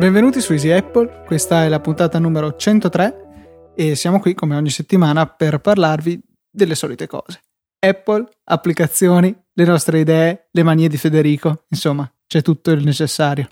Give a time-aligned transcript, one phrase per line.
[0.00, 4.70] Benvenuti su Easy Apple, questa è la puntata numero 103 e siamo qui come ogni
[4.70, 6.18] settimana per parlarvi
[6.50, 7.42] delle solite cose.
[7.78, 13.46] Apple, applicazioni, le nostre idee, le manie di Federico, insomma, c'è tutto il necessario.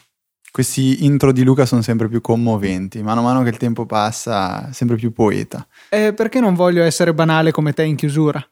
[0.59, 4.73] Questi intro di Luca sono sempre più commoventi, mano a mano che il tempo passa,
[4.73, 5.65] sempre più poeta.
[5.89, 8.45] Eh, perché non voglio essere banale come te in chiusura?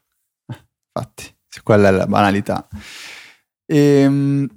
[0.47, 2.65] Infatti, quella è la banalità.
[3.65, 4.47] E, ehm,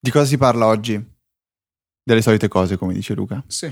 [0.00, 1.16] di cosa si parla oggi?
[2.02, 3.44] delle solite cose, come dice Luca.
[3.46, 3.70] Sì.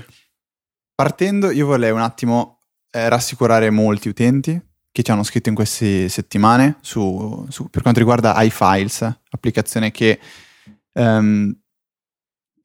[0.93, 4.61] Partendo, io vorrei un attimo eh, rassicurare molti utenti
[4.91, 10.19] che ci hanno scritto in queste settimane su, su, per quanto riguarda iFiles, applicazione che
[10.91, 11.51] um,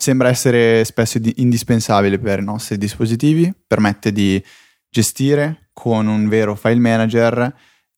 [0.03, 4.43] sembra essere spesso di, indispensabile per i nostri dispositivi, permette di
[4.89, 7.55] gestire con un vero file manager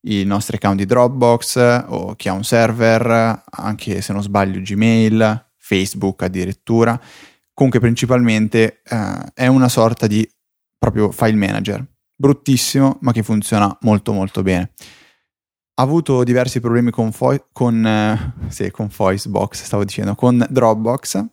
[0.07, 5.53] i nostri account di Dropbox o chi ha un server, anche se non sbaglio Gmail,
[5.57, 6.99] Facebook addirittura
[7.55, 10.29] Comunque principalmente eh, è una sorta di
[10.77, 14.73] proprio file manager, bruttissimo ma che funziona molto molto bene.
[15.75, 21.25] Ha avuto diversi problemi con, Fo- con, eh, sì, con Voicebox, stavo dicendo, con Dropbox.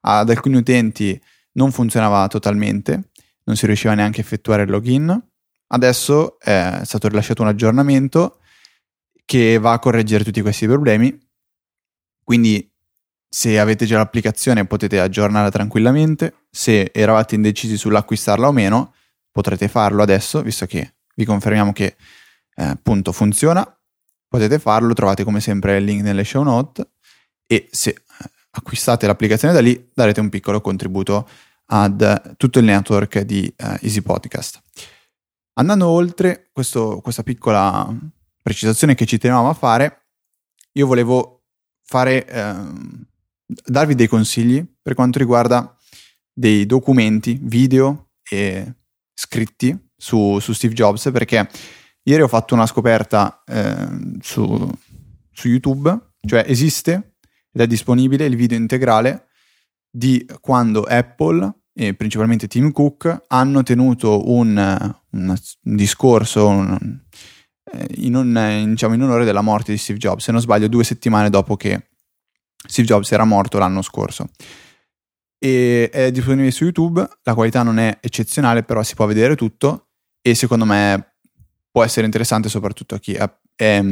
[0.00, 1.20] Ad alcuni utenti
[1.52, 3.10] non funzionava totalmente,
[3.44, 5.28] non si riusciva neanche a effettuare il login.
[5.68, 8.40] Adesso è stato rilasciato un aggiornamento
[9.24, 11.16] che va a correggere tutti questi problemi.
[12.24, 12.68] Quindi
[13.28, 18.94] se avete già l'applicazione potete aggiornarla tranquillamente, se eravate indecisi sull'acquistarla o meno
[19.30, 21.96] potrete farlo adesso, visto che vi confermiamo che
[22.56, 22.76] eh,
[23.12, 23.64] funziona,
[24.26, 26.90] potete farlo, trovate come sempre il link nelle show note
[27.46, 28.02] e se
[28.50, 31.28] acquistate l'applicazione da lì darete un piccolo contributo
[31.66, 34.60] ad tutto il network di uh, Easy Podcast.
[35.54, 37.88] Andando oltre questo, questa piccola
[38.42, 40.06] precisazione che ci tenevamo a fare,
[40.72, 41.44] io volevo
[41.82, 43.06] fare ehm,
[43.64, 45.76] darvi dei consigli per quanto riguarda
[46.32, 48.74] dei documenti, video e
[49.12, 51.48] scritti su, su Steve Jobs perché
[52.04, 54.70] ieri ho fatto una scoperta eh, su,
[55.30, 57.09] su YouTube, cioè esiste
[57.52, 59.26] ed è disponibile il video integrale
[59.90, 67.00] di quando Apple e principalmente Tim Cook hanno tenuto un, un, discorso un,
[67.72, 70.84] eh, in, un, diciamo, in onore della morte di Steve Jobs, se non sbaglio due
[70.84, 71.88] settimane dopo che
[72.66, 74.28] Steve Jobs era morto l'anno scorso.
[75.38, 79.88] E è disponibile su YouTube, la qualità non è eccezionale, però si può vedere tutto
[80.20, 81.14] e secondo me
[81.70, 83.82] può essere interessante soprattutto a chi è, è,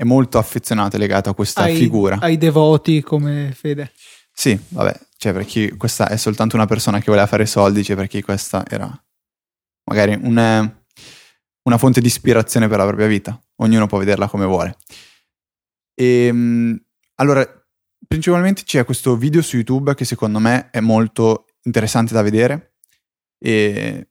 [0.00, 2.16] è molto affezionato e legato a questa ai, figura.
[2.22, 3.92] Ai devoti come Fede.
[4.32, 7.96] Sì, vabbè, cioè per chi questa è soltanto una persona che voleva fare soldi, cioè
[7.96, 8.90] per chi questa era
[9.84, 10.72] magari un,
[11.64, 13.38] una fonte di ispirazione per la propria vita.
[13.56, 14.78] Ognuno può vederla come vuole.
[15.94, 16.82] E, ehm,
[17.16, 17.46] allora,
[18.08, 22.76] principalmente c'è questo video su YouTube che secondo me è molto interessante da vedere
[23.38, 24.08] e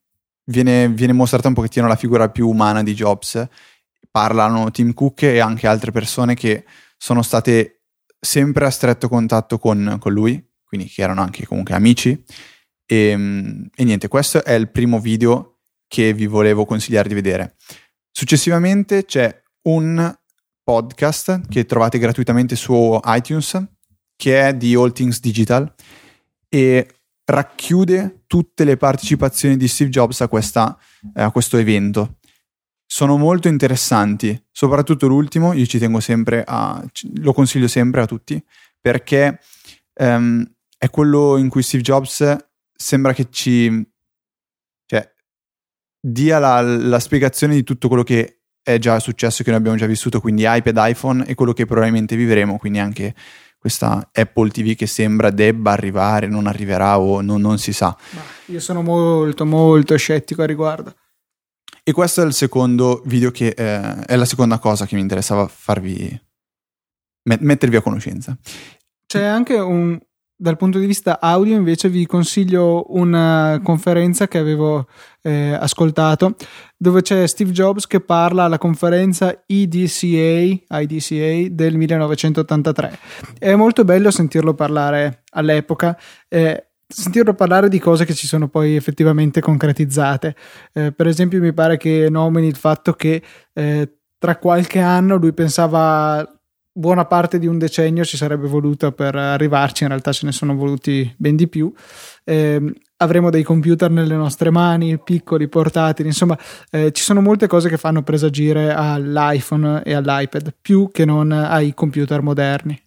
[0.51, 3.43] viene, viene mostrata un pochettino la figura più umana di Jobs.
[4.11, 6.65] Parlano Tim Cook e anche altre persone che
[6.97, 7.83] sono state
[8.19, 12.23] sempre a stretto contatto con, con lui, quindi che erano anche comunque amici.
[12.85, 13.11] E,
[13.75, 17.55] e niente, questo è il primo video che vi volevo consigliare di vedere.
[18.11, 20.13] Successivamente c'è un
[20.63, 23.63] podcast che trovate gratuitamente su iTunes
[24.15, 25.73] che è di All Things Digital
[26.49, 30.77] e racchiude tutte le partecipazioni di Steve Jobs a, questa,
[31.13, 32.18] a questo evento.
[32.91, 36.83] Sono molto interessanti, soprattutto l'ultimo, io ci tengo sempre a,
[37.21, 38.43] lo consiglio sempre a tutti,
[38.81, 39.39] perché
[39.99, 40.43] um,
[40.75, 42.35] è quello in cui Steve Jobs
[42.73, 43.87] sembra che ci
[44.87, 45.07] cioè,
[46.01, 49.85] dia la, la spiegazione di tutto quello che è già successo, che noi abbiamo già
[49.85, 53.13] vissuto, quindi iPad, iPhone e quello che probabilmente vivremo, quindi anche
[53.59, 57.95] questa Apple TV che sembra debba arrivare, non arriverà o non, non si sa.
[58.11, 60.95] Ma io sono molto molto scettico a riguardo.
[61.89, 65.47] E questo è il secondo video che eh, è la seconda cosa che mi interessava
[65.47, 66.21] farvi
[67.23, 68.37] mettervi a conoscenza.
[69.07, 69.99] C'è anche un,
[70.35, 74.87] dal punto di vista audio invece vi consiglio una conferenza che avevo
[75.23, 76.35] eh, ascoltato
[76.77, 82.99] dove c'è Steve Jobs che parla alla conferenza EDCA, IDCA del 1983.
[83.39, 85.97] È molto bello sentirlo parlare all'epoca.
[86.27, 90.35] Eh, sentirlo parlare di cose che ci sono poi effettivamente concretizzate.
[90.73, 93.21] Eh, per esempio, mi pare che nomini il fatto che
[93.53, 96.27] eh, tra qualche anno lui pensava
[96.71, 100.55] buona parte di un decennio ci sarebbe voluto per arrivarci, in realtà ce ne sono
[100.55, 101.71] voluti ben di più.
[102.23, 106.37] Eh, avremo dei computer nelle nostre mani, piccoli, portatili, insomma
[106.71, 111.73] eh, ci sono molte cose che fanno presagire all'iPhone e all'iPad, più che non ai
[111.73, 112.81] computer moderni.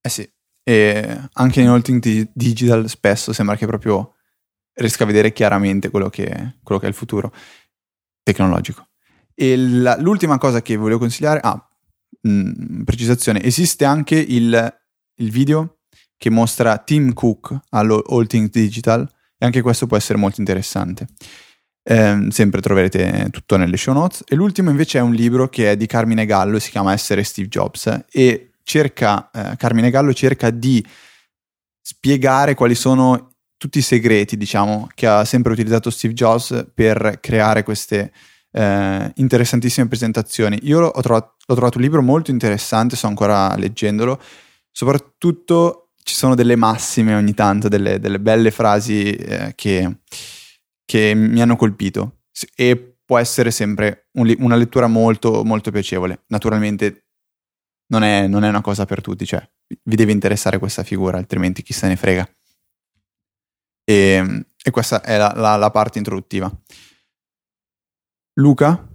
[0.00, 0.28] Eh sì,
[0.68, 4.16] e anche in Holding Digital spesso sembra che proprio
[4.74, 7.32] riesca a vedere chiaramente quello che, quello che è il futuro
[8.22, 8.88] tecnologico.
[9.34, 11.66] E la, l'ultima cosa che volevo consigliare, ah,
[12.20, 14.78] mh, mm, precisazione, esiste anche il,
[15.14, 15.78] il video
[16.18, 21.06] che mostra Tim Cook all'All Things Digital e anche questo può essere molto interessante.
[21.82, 24.22] Eh, sempre troverete tutto nelle show notes.
[24.26, 27.48] E l'ultimo invece è un libro che è di Carmine Gallo, si chiama Essere Steve
[27.48, 30.84] Jobs e cerca, eh, Carmine Gallo cerca di
[31.80, 37.62] spiegare quali sono tutti i segreti, diciamo, che ha sempre utilizzato Steve Jobs per creare
[37.62, 38.12] queste
[38.52, 40.58] eh, interessantissime presentazioni.
[40.64, 44.20] Io ho trovato, ho trovato un libro molto interessante, sto ancora leggendolo,
[44.70, 50.00] soprattutto ci sono delle massime ogni tanto, delle, delle belle frasi eh, che,
[50.84, 52.18] che, mi hanno colpito
[52.54, 56.24] e può essere sempre un, una lettura molto, molto piacevole.
[56.26, 57.07] Naturalmente
[57.88, 59.46] non è, non è, una cosa per tutti, cioè
[59.84, 62.28] vi deve interessare questa figura, altrimenti chi se ne frega.
[63.84, 66.50] E, e questa è la, la, la parte introduttiva.
[68.34, 68.86] Luca?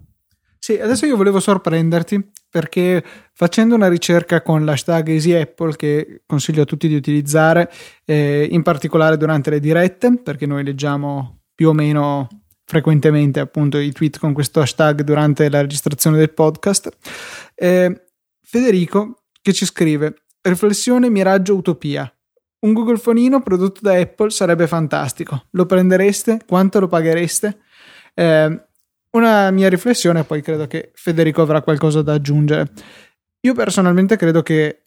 [0.60, 3.04] Sì, adesso io volevo sorprenderti perché
[3.34, 7.70] facendo una ricerca con l'hashtag EasyApple che consiglio a tutti di utilizzare,
[8.06, 12.28] eh, in particolare durante le dirette, perché noi leggiamo più o meno
[12.64, 16.96] frequentemente appunto i tweet con questo hashtag durante la registrazione del podcast,
[17.56, 18.04] eh,
[18.54, 22.08] Federico che ci scrive riflessione miraggio utopia.
[22.60, 25.48] Un Google Fonino prodotto da Apple sarebbe fantastico.
[25.54, 26.42] Lo prendereste?
[26.46, 27.62] Quanto lo paghereste?
[28.14, 28.66] Eh,
[29.14, 32.70] una mia riflessione, poi credo che Federico avrà qualcosa da aggiungere.
[33.40, 34.84] Io personalmente credo che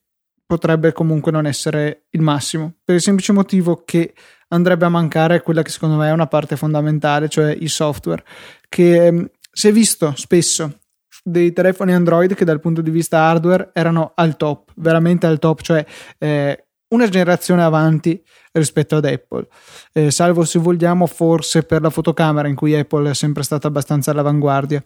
[0.46, 4.14] potrebbe comunque non essere il massimo, per il semplice motivo che
[4.50, 8.24] andrebbe a mancare quella che secondo me è una parte fondamentale, cioè il software,
[8.68, 10.82] che mm, si è visto spesso
[11.28, 15.60] dei telefoni Android che dal punto di vista hardware erano al top, veramente al top,
[15.60, 15.84] cioè
[16.18, 19.48] eh, una generazione avanti rispetto ad Apple,
[19.92, 24.12] eh, salvo se vogliamo forse per la fotocamera in cui Apple è sempre stata abbastanza
[24.12, 24.80] all'avanguardia,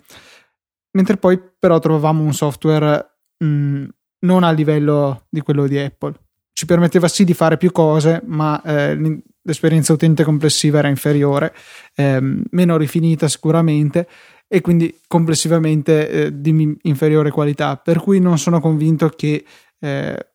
[0.93, 3.85] mentre poi però trovavamo un software mh, mm,
[4.21, 6.15] non a livello di quello di Apple.
[6.55, 11.55] Ci permetteva sì di fare più cose, ma eh, l'esperienza utente complessiva era inferiore,
[11.95, 12.19] eh,
[12.51, 14.09] meno rifinita sicuramente
[14.53, 19.45] e quindi complessivamente eh, di inferiore qualità, per cui non sono convinto che
[19.79, 20.27] eh,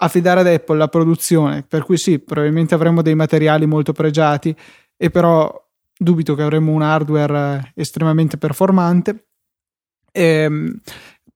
[0.00, 4.54] affidare ad Apple la produzione, per cui sì, probabilmente avremo dei materiali molto pregiati,
[4.96, 5.52] e però
[5.96, 9.28] dubito che avremo un hardware eh, estremamente performante.
[10.10, 10.80] Ehm,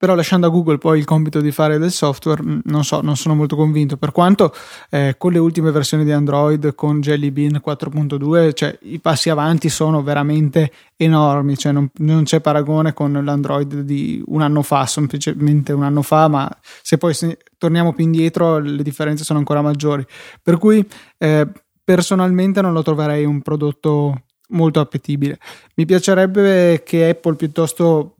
[0.03, 3.15] però lasciando a Google poi il compito di fare del software, mm, non so, non
[3.15, 3.97] sono molto convinto.
[3.97, 4.53] Per quanto
[4.91, 9.69] eh, con le ultime versioni di Android, con Jelly Bean 4.2, cioè, i passi avanti
[9.69, 15.73] sono veramente enormi, cioè, non, non, c'è paragone con l'Android di un anno fa, semplicemente
[15.73, 16.51] un anno fa, ma
[16.83, 20.05] se poi se torniamo più indietro le differenze sono ancora maggiori.
[20.43, 20.85] Per cui
[21.17, 21.47] eh,
[21.85, 25.39] personalmente non lo troverei un prodotto molto appetibile.
[25.77, 28.17] Mi piacerebbe che Apple piuttosto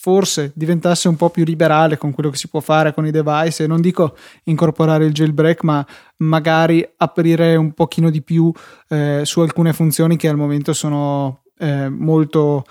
[0.00, 3.64] forse diventasse un po' più liberale con quello che si può fare con i device
[3.64, 5.84] e non dico incorporare il jailbreak ma
[6.18, 8.52] magari aprire un pochino di più
[8.88, 12.64] eh, su alcune funzioni che al momento sono eh, molto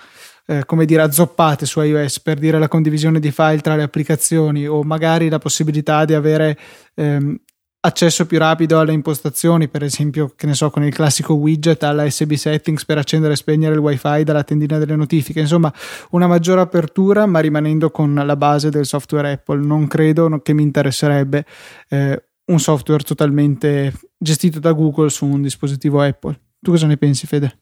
[0.46, 4.66] eh, come dire azzoppate su iOS per dire la condivisione di file tra le applicazioni
[4.66, 6.58] o magari la possibilità di avere
[6.94, 7.38] ehm,
[7.80, 12.08] accesso più rapido alle impostazioni, per esempio, che ne so, con il classico widget alla
[12.08, 15.72] SB settings per accendere e spegnere il wifi dalla tendina delle notifiche, insomma,
[16.10, 19.64] una maggiore apertura, ma rimanendo con la base del software Apple.
[19.64, 21.44] Non credo che mi interesserebbe
[21.88, 26.40] eh, un software totalmente gestito da Google su un dispositivo Apple.
[26.60, 27.60] Tu cosa ne pensi, Fede?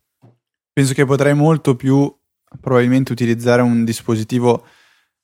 [0.73, 2.13] Penso che potrei molto più
[2.61, 4.65] probabilmente utilizzare un dispositivo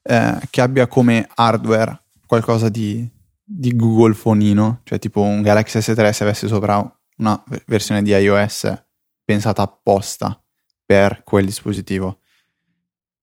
[0.02, 3.08] eh, che abbia come hardware qualcosa di
[3.54, 8.84] di Google Fonino, cioè tipo un Galaxy S3 se avesse sopra una versione di iOS
[9.22, 10.42] pensata apposta
[10.84, 12.20] per quel dispositivo.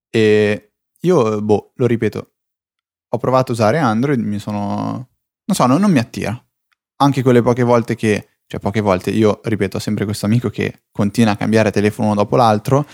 [0.08, 2.30] E io, boh, lo ripeto,
[3.08, 5.08] ho provato a usare Android, mi sono...
[5.44, 6.40] non so, non, non mi attira.
[6.96, 10.84] Anche quelle poche volte che, cioè poche volte, io ripeto, ho sempre questo amico che
[10.92, 12.86] continua a cambiare telefono dopo l'altro.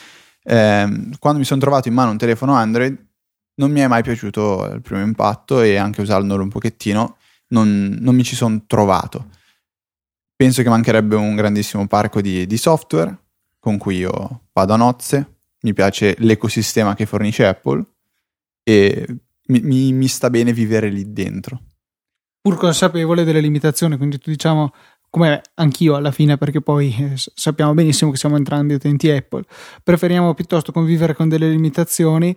[0.43, 3.05] Eh, quando mi sono trovato in mano un telefono Android,
[3.57, 7.17] non mi è mai piaciuto il primo impatto e anche usandolo un pochettino
[7.49, 9.31] non, non mi ci sono trovato.
[10.35, 13.17] Penso che mancherebbe un grandissimo parco di, di software
[13.59, 17.85] con cui io vado a nozze, mi piace l'ecosistema che fornisce Apple
[18.63, 19.07] e
[19.47, 21.61] mi, mi, mi sta bene vivere lì dentro.
[22.41, 24.73] Pur consapevole delle limitazioni, quindi tu diciamo
[25.11, 29.45] come anch'io alla fine, perché poi eh, sappiamo benissimo che siamo entrambi utenti Apple,
[29.83, 32.37] preferiamo piuttosto convivere con delle limitazioni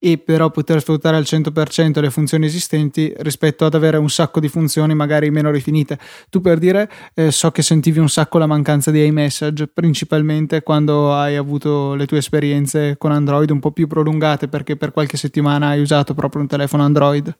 [0.00, 4.48] e però poter sfruttare al 100% le funzioni esistenti rispetto ad avere un sacco di
[4.48, 5.98] funzioni magari meno rifinite.
[6.30, 11.14] Tu per dire, eh, so che sentivi un sacco la mancanza di iMessage, principalmente quando
[11.14, 15.68] hai avuto le tue esperienze con Android un po' più prolungate perché per qualche settimana
[15.68, 17.36] hai usato proprio un telefono Android.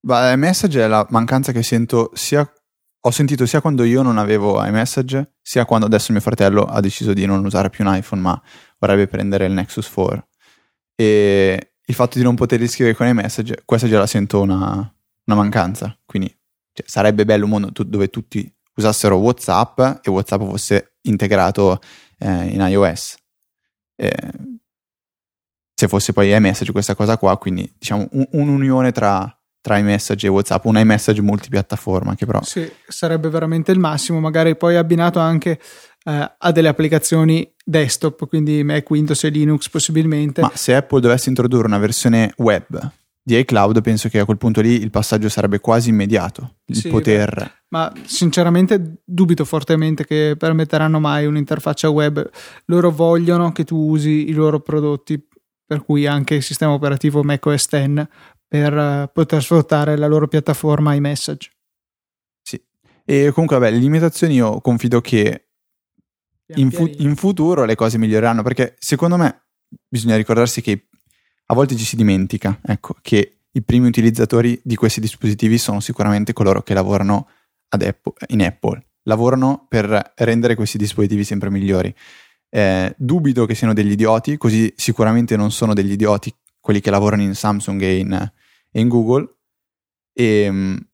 [0.00, 2.50] Beh, iMessage è la mancanza che sento sia
[3.02, 7.14] ho sentito sia quando io non avevo iMessage, sia quando adesso mio fratello ha deciso
[7.14, 8.42] di non usare più un iPhone, ma
[8.78, 10.29] vorrebbe prendere il Nexus 4
[11.00, 14.94] e il fatto di non poter scrivere con i message, questa già la sento una,
[15.24, 15.98] una mancanza.
[16.04, 16.28] Quindi
[16.74, 21.80] cioè, sarebbe bello un mondo dove tutti usassero WhatsApp e WhatsApp fosse integrato
[22.18, 23.16] eh, in iOS.
[23.96, 24.32] Eh,
[25.74, 30.30] se fosse poi iMessage questa cosa qua, quindi diciamo un, un'unione tra, tra iMessage e
[30.30, 32.42] WhatsApp, un iMessage multipiattaforma che però...
[32.42, 35.60] Sì, sarebbe veramente il massimo, magari poi abbinato anche
[36.04, 40.40] eh, a delle applicazioni desktop, quindi Mac, Windows e Linux possibilmente.
[40.40, 44.60] Ma se Apple dovesse introdurre una versione web di iCloud, penso che a quel punto
[44.60, 46.56] lì il passaggio sarebbe quasi immediato.
[46.66, 47.32] Il sì, poter.
[47.34, 52.28] Beh, ma sinceramente dubito fortemente che permetteranno mai un'interfaccia web.
[52.66, 55.22] Loro vogliono che tu usi i loro prodotti,
[55.64, 58.08] per cui anche il sistema operativo macOS 10,
[58.50, 61.52] per uh, poter sfruttare la loro piattaforma iMessage.
[62.42, 62.60] Sì.
[63.04, 65.50] E comunque, vabbè, le limitazioni io confido che
[66.56, 69.42] in, fu- in, futuro le cose miglioreranno perché secondo me
[69.88, 70.88] bisogna ricordarsi che
[71.46, 76.32] a volte ci si dimentica ecco, che i primi utilizzatori di questi dispositivi sono sicuramente
[76.32, 77.28] coloro che lavorano
[77.68, 81.94] Apple, in Apple, lavorano per rendere questi dispositivi sempre migliori.
[82.48, 87.22] Eh, dubito che siano degli idioti, così sicuramente non sono degli idioti quelli che lavorano
[87.22, 88.32] in Samsung e in,
[88.72, 89.36] in Google.
[90.12, 90.88] E, ehm,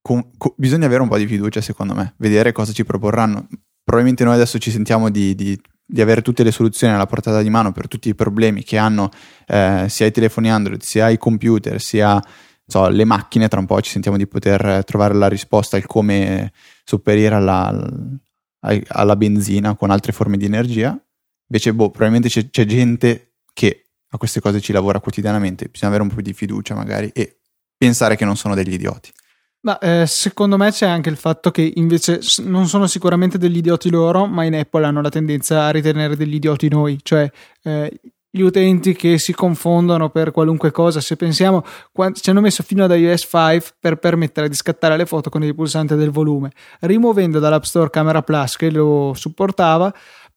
[0.00, 3.48] con, con, bisogna avere un po' di fiducia, secondo me, vedere cosa ci proporranno
[3.84, 7.50] probabilmente noi adesso ci sentiamo di, di, di, avere tutte le soluzioni alla portata di
[7.50, 9.10] mano per tutti i problemi che hanno
[9.46, 12.20] eh, sia i telefoni Android, sia i computer, sia
[12.66, 16.52] so, le macchine, tra un po' ci sentiamo di poter trovare la risposta al come
[16.82, 17.88] sopperire alla,
[18.60, 20.98] alla benzina con altre forme di energia.
[21.46, 23.83] Invece, boh, probabilmente c'è, c'è gente che
[24.14, 27.38] a queste cose ci lavora quotidianamente, bisogna avere un po' di fiducia magari e
[27.76, 29.10] pensare che non sono degli idioti.
[29.62, 33.90] Ma eh, secondo me c'è anche il fatto che invece non sono sicuramente degli idioti
[33.90, 37.28] loro, ma in Apple hanno la tendenza a ritenere degli idioti noi, cioè
[37.62, 41.00] eh, gli utenti che si confondono per qualunque cosa.
[41.00, 41.64] Se pensiamo,
[42.14, 45.54] ci hanno messo fino ad iOS 5 per permettere di scattare le foto con il
[45.54, 49.94] pulsante del volume, rimuovendo dall'App Store Camera Plus che lo supportava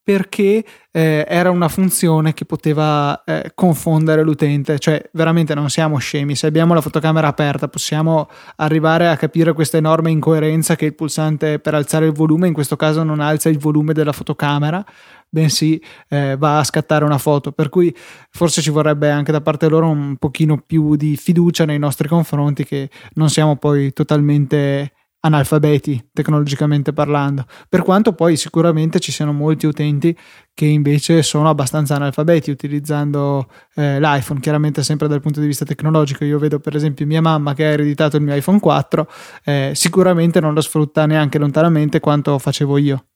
[0.08, 6.34] perché eh, era una funzione che poteva eh, confondere l'utente, cioè veramente non siamo scemi,
[6.34, 11.58] se abbiamo la fotocamera aperta possiamo arrivare a capire questa enorme incoerenza che il pulsante
[11.58, 14.82] per alzare il volume in questo caso non alza il volume della fotocamera,
[15.28, 17.94] bensì eh, va a scattare una foto, per cui
[18.30, 22.64] forse ci vorrebbe anche da parte loro un pochino più di fiducia nei nostri confronti
[22.64, 29.66] che non siamo poi totalmente analfabeti tecnologicamente parlando, per quanto poi sicuramente ci siano molti
[29.66, 30.16] utenti
[30.54, 36.24] che invece sono abbastanza analfabeti utilizzando eh, l'iPhone, chiaramente sempre dal punto di vista tecnologico.
[36.24, 39.10] Io vedo per esempio mia mamma che ha ereditato il mio iPhone 4,
[39.44, 43.06] eh, sicuramente non lo sfrutta neanche lontanamente quanto facevo io.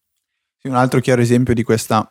[0.65, 2.09] Un altro chiaro esempio di questa,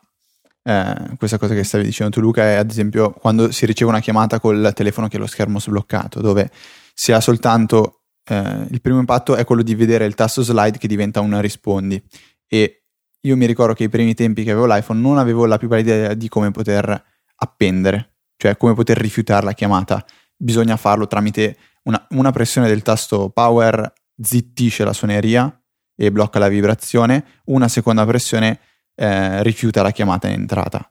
[0.64, 4.02] eh, questa cosa che stavi dicendo tu Luca è ad esempio quando si riceve una
[4.02, 6.50] chiamata col telefono che ha lo schermo sbloccato, dove
[6.94, 8.01] si ha soltanto
[8.32, 12.02] eh, il primo impatto è quello di vedere il tasto slide che diventa un rispondi
[12.48, 12.86] e
[13.24, 15.94] io mi ricordo che ai primi tempi che avevo l'iPhone non avevo la più pallida
[15.94, 17.04] idea di come poter
[17.36, 20.04] appendere, cioè come poter rifiutare la chiamata.
[20.36, 25.54] Bisogna farlo tramite una, una pressione del tasto power zittisce la suoneria
[25.96, 28.60] e blocca la vibrazione, una seconda pressione
[28.96, 30.90] eh, rifiuta la chiamata in entrata.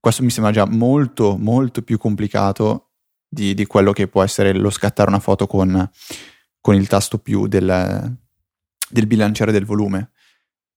[0.00, 2.92] Questo mi sembra già molto molto più complicato
[3.28, 5.88] di, di quello che può essere lo scattare una foto con,
[6.60, 8.16] con il tasto più del,
[8.90, 10.10] del bilanciere del volume.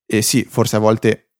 [0.06, 1.32] E sì, forse a volte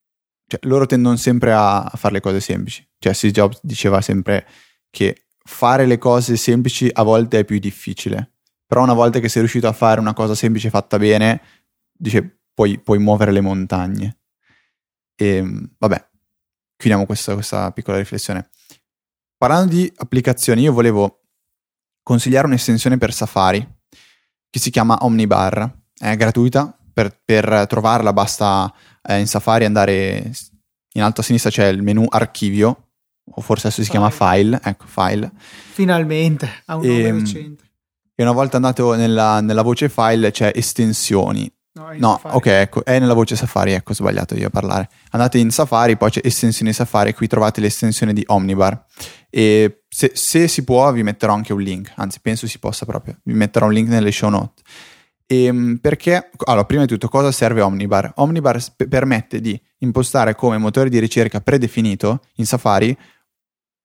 [0.47, 2.87] cioè, loro tendono sempre a, fare le cose semplici.
[2.99, 4.47] Cioè, Steve Jobs diceva sempre
[4.91, 8.35] che fare le cose semplici a volte è più difficile.
[8.67, 11.41] Però una volta che sei riuscito a fare una cosa semplice fatta bene,
[11.93, 14.19] dice, puoi, puoi muovere le montagne.
[15.15, 15.43] E
[15.79, 16.09] vabbè,
[16.77, 18.49] chiudiamo questa, questa piccola riflessione.
[19.37, 21.23] Parlando di applicazioni, io volevo
[22.03, 23.67] consigliare un'estensione per Safari
[24.53, 25.79] che si chiama Omnibar.
[25.99, 28.71] È gratuita, per, per trovarla basta
[29.03, 30.31] eh, in Safari andare
[30.95, 32.89] in alto a sinistra c'è il menu archivio,
[33.31, 33.99] o forse adesso si file.
[33.99, 35.33] chiama file, ecco, file.
[35.73, 37.65] Finalmente, ha un nome e, ehm, recente.
[38.15, 42.99] E una volta andato nella, nella voce file c'è estensioni No, No, ok, ecco, è
[42.99, 44.91] nella voce Safari, ecco, ho sbagliato io a parlare.
[45.13, 48.85] Andate in Safari, poi c'è estensioni Safari, qui trovate l'estensione di Omnibar.
[49.31, 53.17] E se, se si può vi metterò anche un link, anzi penso si possa proprio,
[53.25, 54.61] vi metterò un link nelle show note.
[55.27, 58.13] Ehm, perché, allora, prima di tutto, cosa serve Omnibar?
[58.17, 62.95] Omnibar sp- permette di impostare come motore di ricerca predefinito in Safari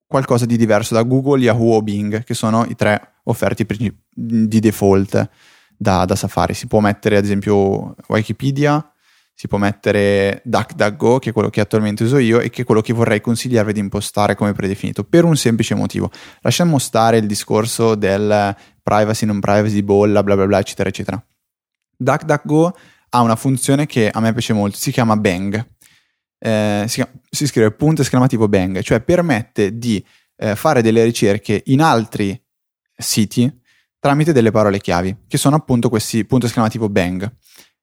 [0.06, 4.60] qualcosa di diverso da Google, Yahoo o Bing, che sono i tre offerti princi- di
[4.60, 5.29] default
[5.77, 6.53] da, da Safari.
[6.53, 8.91] Si può mettere ad esempio Wikipedia,
[9.34, 12.81] si può mettere DuckDuckGo, che è quello che attualmente uso io e che è quello
[12.81, 16.10] che vorrei consigliarvi di impostare come predefinito, per un semplice motivo.
[16.41, 21.24] Lasciamo stare il discorso del privacy, non privacy, bolla, bla bla bla, eccetera, eccetera.
[21.96, 22.77] DuckDuckGo
[23.10, 25.75] ha una funzione che a me piace molto, si chiama Bang.
[26.39, 30.03] Eh, si, si, scrive punto esclamativo Bang, cioè permette di
[30.36, 32.39] eh, fare delle ricerche in altri
[32.96, 33.51] siti
[34.00, 37.32] tramite delle parole chiavi, che sono appunto questi punto esclamativo Bang.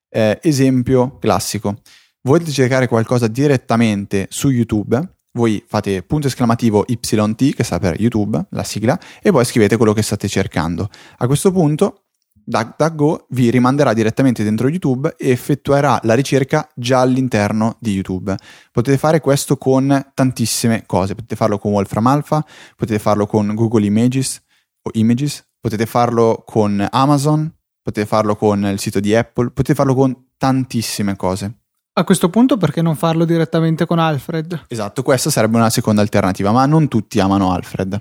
[0.09, 1.81] Eh, esempio classico.
[2.21, 5.17] Volete cercare qualcosa direttamente su YouTube?
[5.33, 9.93] Voi fate punto esclamativo YT, che sta per YouTube, la sigla, e poi scrivete quello
[9.93, 10.89] che state cercando.
[11.17, 12.05] A questo punto
[12.45, 18.35] DuckDuckGo vi rimanderà direttamente dentro YouTube e effettuerà la ricerca già all'interno di YouTube.
[18.71, 22.45] Potete fare questo con tantissime cose, potete farlo con Wolfram Alpha,
[22.75, 24.41] potete farlo con Google Images
[24.83, 29.95] o Images, potete farlo con Amazon, potete farlo con il sito di Apple, potete farlo
[29.95, 31.61] con tantissime cose.
[31.93, 34.65] A questo punto perché non farlo direttamente con Alfred?
[34.67, 37.99] Esatto, questa sarebbe una seconda alternativa, ma non tutti amano Alfred.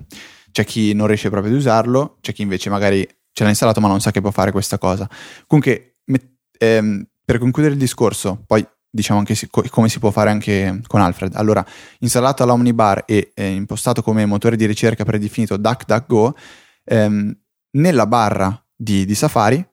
[0.53, 3.01] C'è chi non riesce proprio ad usarlo, c'è chi invece magari
[3.33, 5.09] ce l'ha installato ma non sa che può fare questa cosa.
[5.47, 6.01] Comunque,
[6.59, 10.83] ehm, per concludere il discorso, poi diciamo anche si, co- come si può fare anche
[10.87, 11.35] con Alfred.
[11.37, 11.65] Allora,
[12.01, 16.37] installato all'Omnibar e eh, impostato come motore di ricerca predefinito DuckDuckGo,
[16.85, 17.35] ehm,
[17.75, 19.67] nella barra di, di Safari,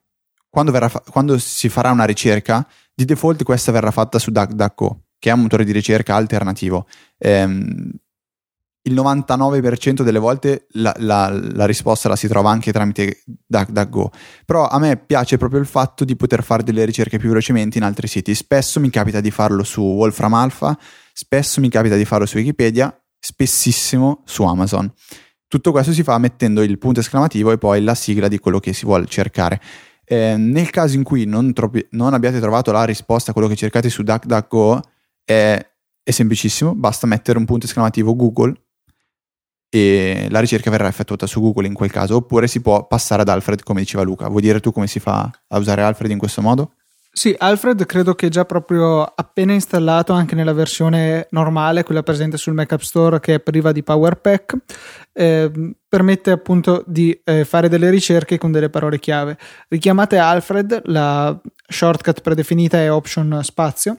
[0.48, 5.30] quando, fa- quando, si farà una ricerca, di default questa verrà fatta su DuckDuckGo, che
[5.30, 6.86] è un motore di ricerca alternativo.
[7.18, 7.90] Ehm,
[8.84, 14.10] il 99% delle volte la, la, la, risposta la si trova anche tramite DuckDuckGo.
[14.44, 17.84] Però a me piace proprio il fatto di poter fare delle ricerche più velocemente in
[17.84, 18.34] altri siti.
[18.34, 20.76] Spesso mi capita di farlo su Wolfram Alpha,
[21.12, 24.92] spesso mi capita di farlo su Wikipedia, spessissimo su Amazon.
[25.52, 28.72] Tutto questo si fa mettendo il punto esclamativo e poi la sigla di quello che
[28.72, 29.60] si vuole cercare.
[30.02, 33.54] Eh, nel caso in cui non, troppi, non, abbiate trovato la risposta a quello che
[33.54, 34.80] cercate su DuckDuckGo,
[35.22, 35.62] è,
[36.02, 38.54] è semplicissimo, basta mettere un punto esclamativo Google
[39.68, 43.28] e la ricerca verrà effettuata su Google in quel caso, oppure si può passare ad
[43.28, 44.28] Alfred come diceva Luca.
[44.28, 46.76] Vuoi dire tu come si fa a usare Alfred in questo modo?
[47.14, 52.54] Sì, Alfred credo che già proprio appena installato anche nella versione normale, quella presente sul
[52.54, 54.56] Mac App Store che è priva di PowerPack,
[55.12, 59.36] eh, permette appunto di eh, fare delle ricerche con delle parole chiave.
[59.68, 63.98] Richiamate Alfred, la shortcut predefinita è option spazio.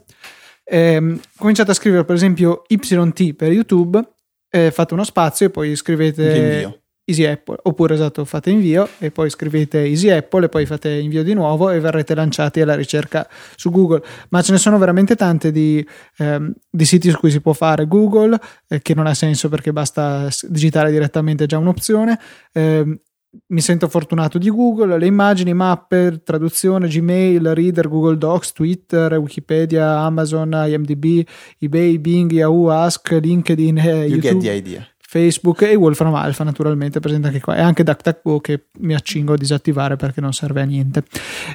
[0.64, 4.02] Eh, cominciate a scrivere per esempio YT per YouTube
[4.50, 9.30] eh, fate uno spazio e poi scrivete Easy Apple oppure esatto fate invio e poi
[9.30, 13.70] scrivete Easy Apple e poi fate invio di nuovo e verrete lanciati alla ricerca su
[13.72, 14.02] Google.
[14.30, 15.86] Ma ce ne sono veramente tante di,
[16.18, 18.40] ehm, di siti su cui si può fare Google
[18.70, 22.18] eh, che non ha senso perché basta digitare direttamente è già un'opzione.
[22.54, 23.00] Eh,
[23.48, 30.00] mi sento fortunato di Google, le immagini, mappe, traduzione, Gmail, Reader, Google Docs, Twitter, Wikipedia,
[30.00, 37.00] Amazon, IMDb, eBay, Bing, Yahoo, Ask, LinkedIn, eh, you YouTube, Facebook e Wolfram Alpha naturalmente
[37.00, 37.56] presente anche qua.
[37.56, 41.04] E anche DuckDuckGo che mi accingo a disattivare perché non serve a niente.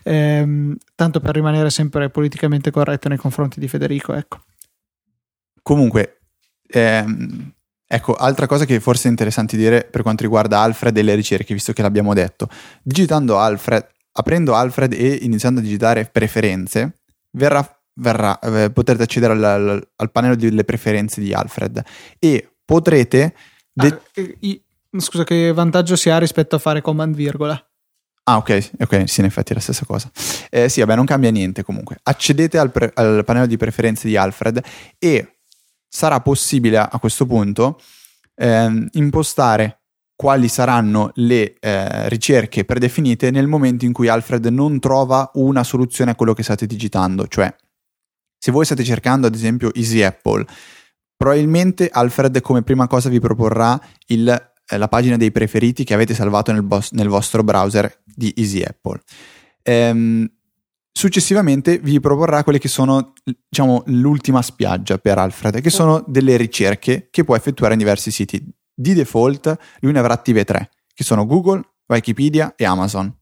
[0.05, 4.43] Ehm, tanto per rimanere sempre politicamente corretto nei confronti di Federico ecco.
[5.63, 6.21] Comunque
[6.69, 7.53] ehm
[7.91, 11.55] Ecco, altra cosa che forse è interessante dire per quanto riguarda Alfred e le ricerche,
[11.55, 12.47] visto che l'abbiamo detto.
[12.83, 16.99] Digitando Alfred, aprendo Alfred e iniziando a digitare preferenze,
[17.31, 21.83] verrà, verrà, eh, potrete accedere al, al, al, pannello delle preferenze di Alfred.
[22.19, 23.35] E potrete...
[23.73, 24.01] De-
[24.93, 27.59] ah, scusa, che vantaggio si ha rispetto a fare command virgola?
[28.25, 30.11] Ah, ok, ok, sì, in effetti è la stessa cosa.
[30.51, 31.97] Eh, sì, vabbè, non cambia niente comunque.
[32.03, 34.63] Accedete al, pre- al pannello di preferenze di Alfred
[34.99, 35.39] e
[35.89, 37.81] sarà possibile a questo punto
[38.35, 39.81] eh, impostare
[40.15, 46.11] quali saranno le eh, ricerche predefinite nel momento in cui Alfred non trova una soluzione
[46.11, 47.29] a quello che state digitando.
[47.29, 47.55] Cioè,
[48.37, 50.45] se voi state cercando ad esempio Easy Apple,
[51.19, 54.29] probabilmente Alfred come prima cosa vi proporrà il,
[54.67, 58.63] eh, la pagina dei preferiti che avete salvato nel, bos- nel vostro browser di Easy
[58.63, 59.03] Apple.
[59.63, 60.31] Ehm,
[60.99, 67.07] Successivamente vi proporrà quelle che sono, diciamo, l'ultima spiaggia per Alfred, che sono delle ricerche
[67.13, 68.45] che può effettuare in diversi siti.
[68.75, 73.17] Di default lui ne avrà attive tre, che sono Google, Wikipedia e Amazon.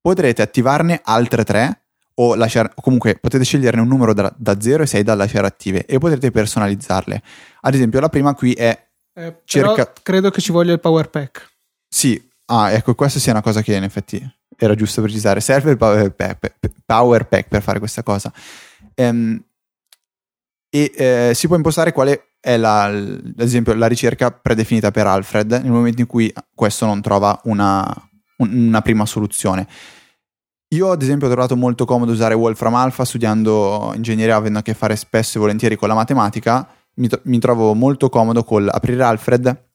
[0.00, 1.81] Potrete attivarne altre tre
[2.14, 5.46] o, lasciare, o comunque potete sceglierne un numero da, da 0 e 6 da lasciare
[5.46, 7.22] attive e potrete personalizzarle.
[7.62, 9.92] Ad esempio, la prima qui è eh, circa...
[10.02, 11.50] credo che ci voglia il power pack.
[11.88, 14.20] Sì, ah, ecco, questa sia una cosa che in effetti
[14.56, 15.40] era giusto precisare.
[15.40, 18.32] Serve il power pack, power pack per fare questa cosa.
[18.94, 19.42] Ehm,
[20.74, 25.52] e eh, si può impostare quale è la, ad esempio la ricerca predefinita per Alfred
[25.52, 27.86] nel momento in cui questo non trova una,
[28.38, 29.68] una prima soluzione.
[30.72, 34.72] Io ad esempio ho trovato molto comodo usare Wolfram Alpha studiando ingegneria avendo a che
[34.72, 39.70] fare spesso e volentieri con la matematica, mi, mi trovo molto comodo col aprire Alfred,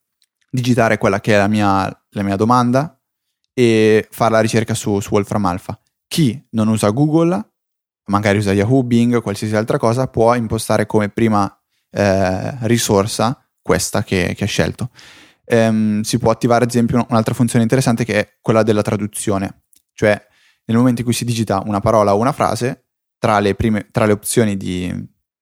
[0.50, 3.00] digitare quella che è la mia, la mia domanda
[3.54, 5.80] e fare la ricerca su, su Wolfram Alpha.
[6.08, 7.48] Chi non usa Google,
[8.06, 11.48] magari usa Yahoo, Bing, qualsiasi altra cosa, può impostare come prima
[11.92, 14.90] eh, risorsa questa che, che ha scelto.
[15.46, 20.20] Ehm, si può attivare ad esempio un'altra funzione interessante che è quella della traduzione, cioè
[20.68, 22.84] nel momento in cui si digita una parola o una frase,
[23.18, 24.94] tra le, prime, tra le opzioni di,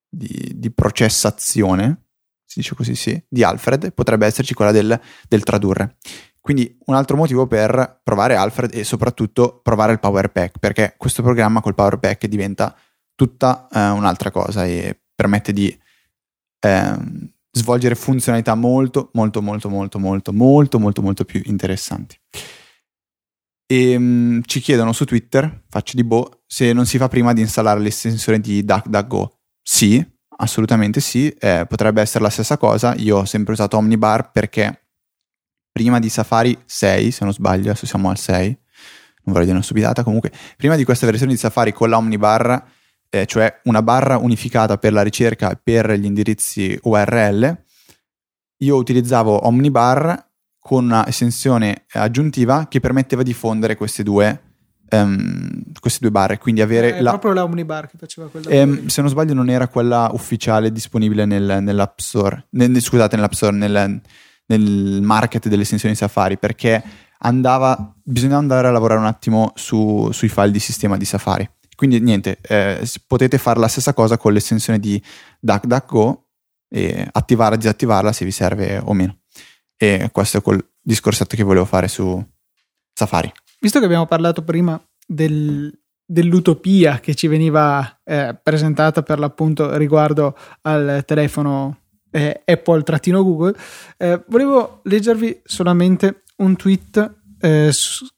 [0.08, 2.06] di, di, processazione,
[2.46, 5.98] si dice così, sì, di Alfred, potrebbe esserci quella del, del, tradurre.
[6.40, 11.24] Quindi un altro motivo per provare Alfred e soprattutto provare il Power Pack, perché questo
[11.24, 12.76] programma col Power Pack diventa
[13.16, 15.76] tutta eh, un'altra cosa e permette di
[16.60, 16.96] eh,
[17.52, 22.16] svolgere funzionalità molto, molto, molto, molto, molto, molto, molto, molto più interessanti.
[23.68, 27.42] E um, ci chiedono su Twitter, faccio di boh, se non si fa prima di
[27.42, 29.40] installare l'estensione di DuckDuckGo.
[29.62, 30.06] Sì,
[30.38, 32.94] assolutamente sì, eh, potrebbe essere la stessa cosa.
[32.96, 34.88] Io ho sempre usato Omnibar perché
[35.72, 39.64] prima di Safari 6, se non sbaglio, adesso siamo al 6, non vorrei dire una
[39.64, 42.64] stupidata, comunque prima di questa versione di Safari con la Omnibar,
[43.10, 47.64] eh, cioè una barra unificata per la ricerca e per gli indirizzi URL,
[48.60, 50.25] io utilizzavo Omnibar
[50.66, 54.42] con una estensione aggiuntiva che permetteva di fondere queste due,
[54.90, 56.40] um, queste due barre.
[56.40, 57.12] Quindi avere è la...
[57.12, 58.64] proprio la Omnibar che faceva quella.
[58.64, 62.48] Um, se non sbaglio, non era quella ufficiale disponibile nel, nell'App Store.
[62.54, 64.02] Nel, scusate, nell'App Store, nel,
[64.48, 66.82] nel market delle estensioni Safari, perché
[67.20, 71.48] andava, bisognava andare a lavorare un attimo su, sui file di sistema di Safari.
[71.76, 75.00] Quindi niente, eh, potete fare la stessa cosa con l'estensione di
[75.40, 76.26] DuckDuckGo
[76.70, 79.20] e attivarla e disattivarla se vi serve o meno.
[79.78, 82.24] E questo è quel discorsetto che volevo fare su
[82.94, 83.32] Safari.
[83.60, 85.72] Visto che abbiamo parlato prima del,
[86.06, 91.80] dell'utopia che ci veniva eh, presentata per l'appunto riguardo al telefono
[92.12, 93.56] eh, Apple-Google,
[93.98, 97.72] eh, volevo leggervi solamente un tweet eh,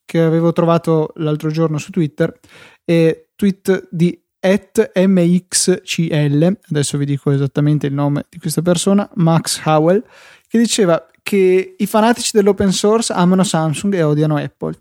[0.05, 2.39] che avevo trovato l'altro giorno su Twitter,
[2.85, 10.03] e tweet di mxcl, adesso vi dico esattamente il nome di questa persona, Max Howell,
[10.47, 14.79] che diceva che i fanatici dell'open source amano Samsung e odiano Apple.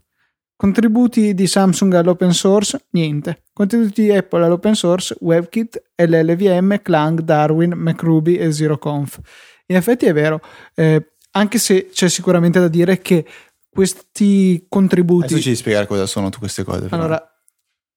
[0.54, 2.84] Contributi di Samsung all'open source?
[2.90, 3.42] Niente.
[3.52, 5.16] Contributi di Apple all'open source?
[5.18, 9.18] WebKit, LLVM, Clang, Darwin, MacRuby e ZeroConf.
[9.66, 10.40] In effetti è vero,
[10.76, 13.26] eh, anche se c'è sicuramente da dire che
[13.68, 15.32] questi contributi...
[15.32, 16.86] Adesso ci spiegare cosa sono tutte queste cose.
[16.90, 17.20] Allora,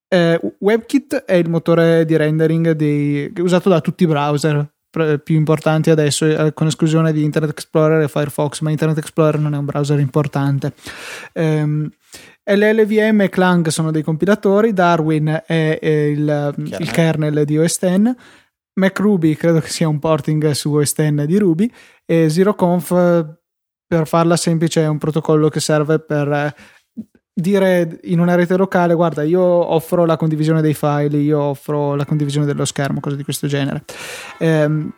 [0.08, 5.90] eh, WebKit è il motore di rendering dei, usato da tutti i browser più importanti
[5.90, 9.66] adesso, eh, con esclusione di Internet Explorer e Firefox, ma Internet Explorer non è un
[9.66, 10.74] browser importante.
[11.34, 11.92] Um, ehm,
[12.44, 16.82] LLVM e Clang sono dei compilatori, Darwin è, è il, kernel.
[16.82, 18.16] il, kernel di OS X,
[18.74, 21.72] MacRuby credo che sia un porting su OS X di Ruby
[22.06, 23.38] e ZeroConf
[23.90, 26.56] per farla semplice è un protocollo che serve per eh,
[27.42, 32.06] dire in una rete locale guarda io offro la condivisione dei file io offro la
[32.06, 33.84] condivisione dello schermo cose di questo genere.
[34.40, 34.92] Ehm,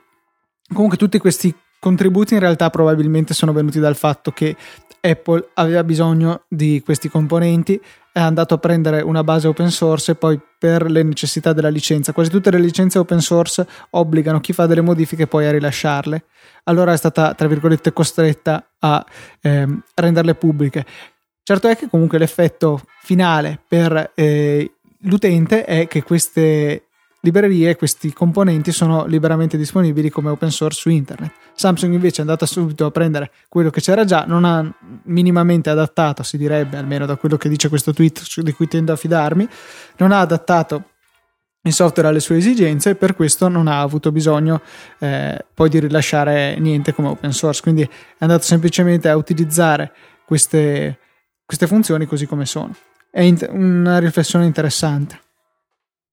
[0.73, 4.56] comunque tutti questi contributi in realtà probabilmente sono venuti dal fatto che
[5.01, 7.82] Apple aveva bisogno di questi componenti
[8.13, 12.12] è andato a prendere una base open source e poi per le necessità della licenza
[12.12, 16.25] quasi tutte le licenze open source obbligano chi fa delle modifiche poi a rilasciarle.
[16.65, 19.04] Allora è stata tra virgolette costretta a
[19.41, 20.86] ehm, renderle pubbliche
[21.43, 26.86] Certo è che comunque l'effetto finale per eh, l'utente è che queste
[27.21, 31.32] librerie, questi componenti sono liberamente disponibili come open source su internet.
[31.54, 34.71] Samsung invece è andata subito a prendere quello che c'era già, non ha
[35.04, 38.95] minimamente adattato, si direbbe, almeno da quello che dice questo tweet di cui tendo a
[38.95, 39.47] fidarmi,
[39.97, 40.86] non ha adattato
[41.63, 44.62] il software alle sue esigenze e per questo non ha avuto bisogno
[44.97, 47.62] eh, poi di rilasciare niente come open source.
[47.62, 49.93] Quindi è andato semplicemente a utilizzare
[50.25, 50.97] queste
[51.52, 52.74] queste funzioni così come sono.
[53.12, 55.20] È in- una riflessione interessante.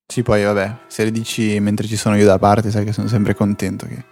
[0.05, 3.07] Sì, poi vabbè, se le dici mentre ci sono io da parte, sai che sono
[3.07, 4.05] sempre contento che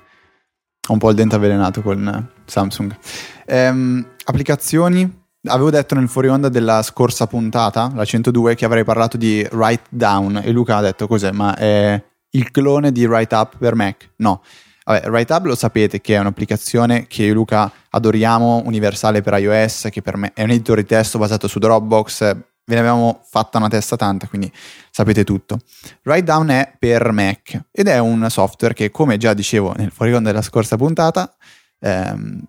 [0.86, 2.96] ho un po' il dente avvelenato con Samsung.
[3.44, 9.16] Ehm, applicazioni, avevo detto nel fuori onda della scorsa puntata, la 102, che avrei parlato
[9.16, 13.56] di Write Down e Luca ha detto cos'è, ma è il clone di Write Up
[13.58, 14.10] per Mac?
[14.18, 14.42] No.
[14.84, 20.02] Vabbè, Write Up lo sapete che è un'applicazione che Luca adoriamo, universale per iOS, che
[20.02, 22.34] per me è un editor di testo basato su Dropbox,
[22.66, 24.52] ve ne avevamo fatta una testa tanta, quindi
[24.90, 25.60] sapete tutto.
[26.04, 30.12] Write Down è per Mac ed è un software che, come già dicevo nel fuori
[30.12, 31.34] onda della scorsa puntata,
[31.78, 32.42] ehm,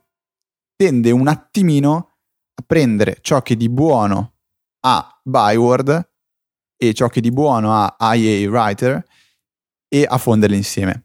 [0.76, 2.18] tende un attimino
[2.56, 4.34] a prendere ciò che di buono
[4.86, 6.10] ha Byword
[6.76, 9.04] e ciò che di buono ha IA Writer
[9.88, 11.04] e a fonderle insieme.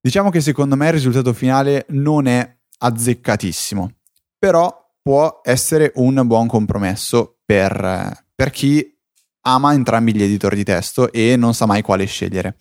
[0.00, 3.90] Diciamo che secondo me il risultato finale non è azzeccatissimo,
[4.38, 8.94] però può essere un buon compromesso per, per chi
[9.42, 12.56] ama entrambi gli editor di testo e non sa mai quale scegliere.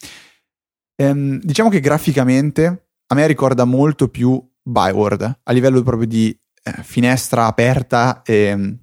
[0.95, 6.30] Ehm, diciamo che graficamente a me ricorda molto più Byword a livello proprio di
[6.63, 8.78] eh, finestra aperta e,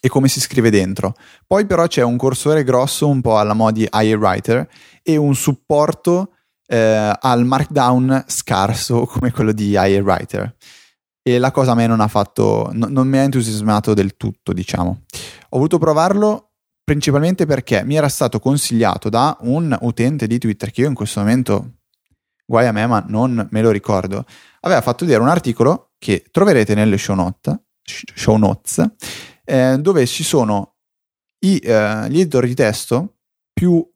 [0.00, 1.14] e, come si scrive dentro.
[1.46, 4.68] Poi però c'è un cursore grosso un po' alla modi IA Writer
[5.02, 6.34] e un supporto
[6.68, 10.54] eh, al markdown scarso come quello di IA Writer.
[11.22, 14.52] E la cosa a me non ha fatto, no, non mi ha entusiasmato del tutto,
[14.52, 15.02] diciamo.
[15.50, 16.52] Ho voluto provarlo
[16.84, 21.20] principalmente perché mi era stato consigliato da un utente di Twitter che io in questo
[21.20, 21.80] momento,
[22.46, 24.24] guai a me, ma non me lo ricordo,
[24.60, 28.82] aveva fatto vedere un articolo che troverete nelle show, note, show notes,
[29.44, 30.76] eh, dove ci sono
[31.40, 33.16] i, eh, gli editor di testo
[33.52, 33.86] più,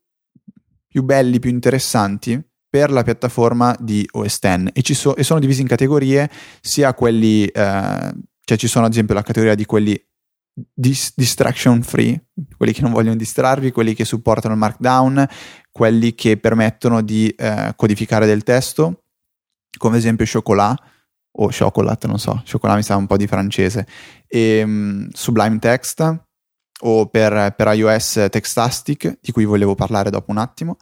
[0.86, 5.60] più, belli, più interessanti per la piattaforma di OS X e, so, e sono divisi
[5.60, 6.30] in categorie
[6.62, 10.02] sia quelli, eh, cioè ci sono ad esempio la categoria di quelli
[10.72, 15.28] dis- distraction free, quelli che non vogliono distrarvi, quelli che supportano il markdown,
[15.70, 19.02] quelli che permettono di eh, codificare del testo
[19.76, 20.80] come esempio Chocolat
[21.32, 23.86] o Chocolat, non so, Chocolat mi sa un po' di francese,
[24.26, 26.24] e um, Sublime Text
[26.84, 30.76] o per, per, iOS Textastic, di cui volevo parlare dopo un attimo,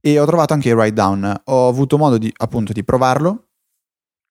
[0.00, 1.42] e ho trovato anche Write Down.
[1.44, 3.48] Ho avuto modo di, appunto di provarlo.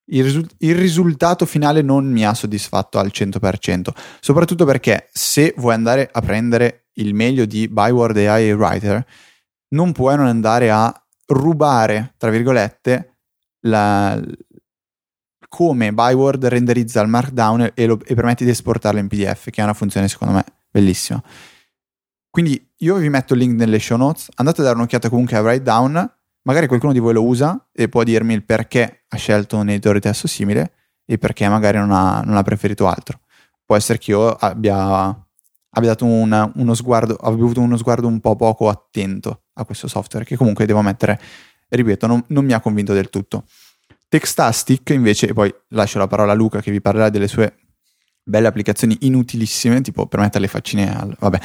[0.10, 5.74] Il, risu- il risultato finale non mi ha soddisfatto al 100%, soprattutto perché se vuoi
[5.74, 9.06] andare a prendere il meglio di Byword AI Writer,
[9.70, 10.94] non puoi non andare a
[11.28, 13.18] rubare, tra virgolette,
[13.66, 14.18] la,
[15.50, 19.64] come Byword renderizza il markdown e, lo, e permette di esportarlo in PDF, che è
[19.64, 21.22] una funzione secondo me bellissima.
[22.38, 25.42] Quindi io vi metto il link nelle show notes, andate a dare un'occhiata comunque a
[25.42, 29.58] Write Down, magari qualcuno di voi lo usa e può dirmi il perché ha scelto
[29.58, 30.74] un editore di testo simile
[31.04, 33.22] e perché magari non ha, non ha preferito altro.
[33.66, 38.20] Può essere che io abbia, abbia dato una, uno sguardo, abbia avuto uno sguardo un
[38.20, 41.20] po' poco attento a questo software, che comunque devo mettere
[41.70, 43.46] ripeto, non, non mi ha convinto del tutto.
[44.08, 47.56] Textastic invece, e poi lascio la parola a Luca che vi parlerà delle sue
[48.28, 51.16] belle applicazioni inutilissime, tipo per mettere le faccine al...
[51.18, 51.40] vabbè,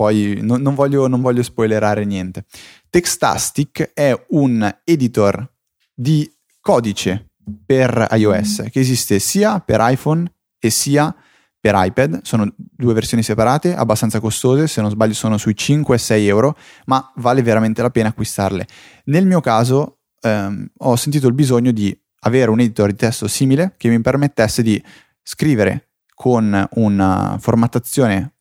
[0.00, 2.46] poi non, non, voglio, non voglio spoilerare niente.
[2.88, 5.46] Textastic è un editor
[5.94, 6.26] di
[6.58, 7.32] codice
[7.66, 11.14] per iOS che esiste sia per iPhone e sia
[11.60, 16.56] per iPad, sono due versioni separate, abbastanza costose, se non sbaglio sono sui 5-6 euro,
[16.86, 18.66] ma vale veramente la pena acquistarle.
[19.04, 23.74] Nel mio caso ehm, ho sentito il bisogno di avere un editor di testo simile
[23.76, 24.82] che mi permettesse di
[25.22, 28.36] scrivere con una formattazione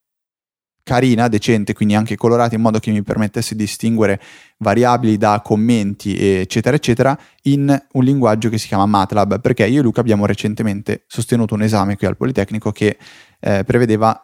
[0.84, 4.20] carina, decente, quindi anche colorata in modo che mi permettesse di distinguere
[4.58, 9.84] variabili da commenti, eccetera, eccetera, in un linguaggio che si chiama MATLAB, perché io e
[9.84, 12.98] Luca abbiamo recentemente sostenuto un esame qui al Politecnico che
[13.40, 14.20] eh, prevedeva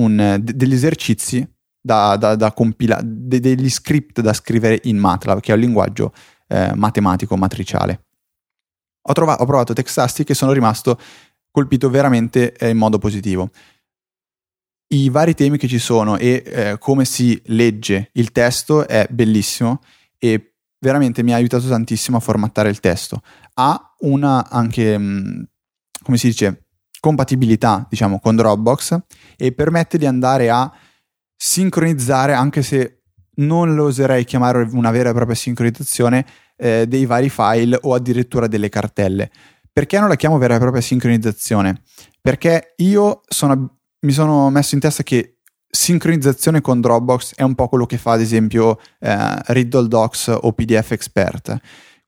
[0.00, 1.46] un, d- degli esercizi
[1.80, 6.12] da, da, da compilare, de- degli script da scrivere in MATLAB, che è un linguaggio
[6.48, 8.06] eh, matematico matriciale.
[9.08, 10.98] Ho, trova- ho provato Textastic e sono rimasto
[11.50, 13.50] colpito veramente eh, in modo positivo
[14.88, 19.80] i vari temi che ci sono e eh, come si legge il testo è bellissimo
[20.18, 23.22] e veramente mi ha aiutato tantissimo a formattare il testo.
[23.54, 25.42] Ha una anche, mm,
[26.02, 26.66] come si dice,
[27.00, 28.98] compatibilità, diciamo, con Dropbox
[29.36, 30.72] e permette di andare a
[31.36, 33.02] sincronizzare, anche se
[33.36, 36.24] non lo oserei chiamare una vera e propria sincronizzazione,
[36.56, 39.30] eh, dei vari file o addirittura delle cartelle.
[39.72, 41.82] Perché non la chiamo vera e propria sincronizzazione?
[42.20, 43.75] Perché io sono
[44.06, 48.12] mi sono messo in testa che sincronizzazione con Dropbox è un po' quello che fa
[48.12, 51.58] ad esempio eh, Riddle Docs o PDF Expert.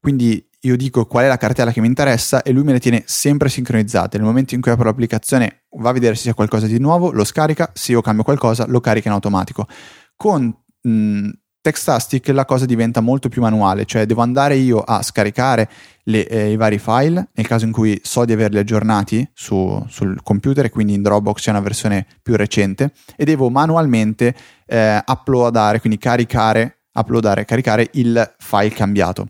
[0.01, 3.03] Quindi io dico qual è la cartella che mi interessa e lui me le tiene
[3.05, 4.17] sempre sincronizzate.
[4.17, 7.25] Nel momento in cui apro l'applicazione va a vedere se c'è qualcosa di nuovo, lo
[7.25, 9.67] scarica, se io cambio qualcosa lo carica in automatico.
[10.15, 11.29] Con mh,
[11.69, 15.69] Textastic la cosa diventa molto più manuale, cioè devo andare io a scaricare
[16.05, 20.23] le, eh, i vari file nel caso in cui so di averli aggiornati su, sul
[20.23, 25.81] computer e quindi in Dropbox c'è una versione più recente e devo manualmente eh, uploadare,
[25.81, 29.29] quindi caricare, uploadare, caricare il file cambiato.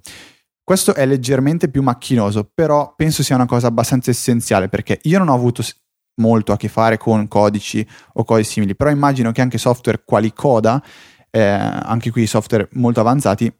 [0.62, 5.28] Questo è leggermente più macchinoso, però penso sia una cosa abbastanza essenziale perché io non
[5.28, 5.64] ho avuto
[6.18, 10.32] molto a che fare con codici o cose simili, però immagino che anche software quali
[10.32, 10.80] Coda,
[11.30, 13.52] eh, anche qui software molto avanzati,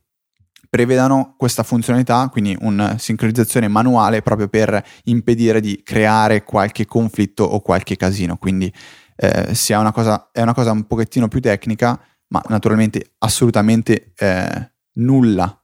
[0.71, 7.61] prevedano questa funzionalità, quindi una sincronizzazione manuale proprio per impedire di creare qualche conflitto o
[7.61, 8.37] qualche casino.
[8.37, 8.73] Quindi
[9.17, 14.73] eh, sia una cosa, è una cosa un pochettino più tecnica, ma naturalmente assolutamente eh,
[14.95, 15.59] nulla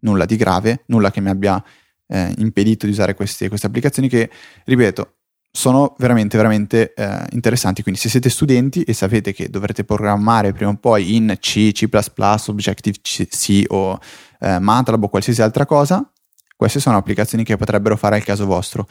[0.00, 1.62] nulla di grave, nulla che mi abbia
[2.06, 4.30] eh, impedito di usare queste, queste, applicazioni che,
[4.64, 5.16] ripeto,
[5.52, 7.82] sono veramente, veramente eh, interessanti.
[7.82, 11.88] Quindi se siete studenti e sapete che dovrete programmare prima o poi in C, C++,
[11.90, 13.98] Objective-C o
[14.40, 16.08] eh, MATLAB o qualsiasi altra cosa,
[16.56, 18.86] queste sono applicazioni che potrebbero fare al caso vostro.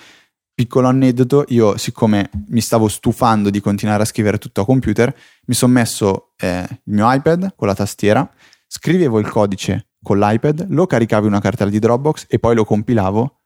[0.54, 5.54] Piccolo aneddoto, io siccome mi stavo stufando di continuare a scrivere tutto a computer, mi
[5.54, 8.30] sono messo eh, il mio iPad con la tastiera,
[8.68, 12.66] scrivevo il codice con l'iPad, lo caricavo in una cartella di Dropbox e poi lo
[12.66, 13.39] compilavo.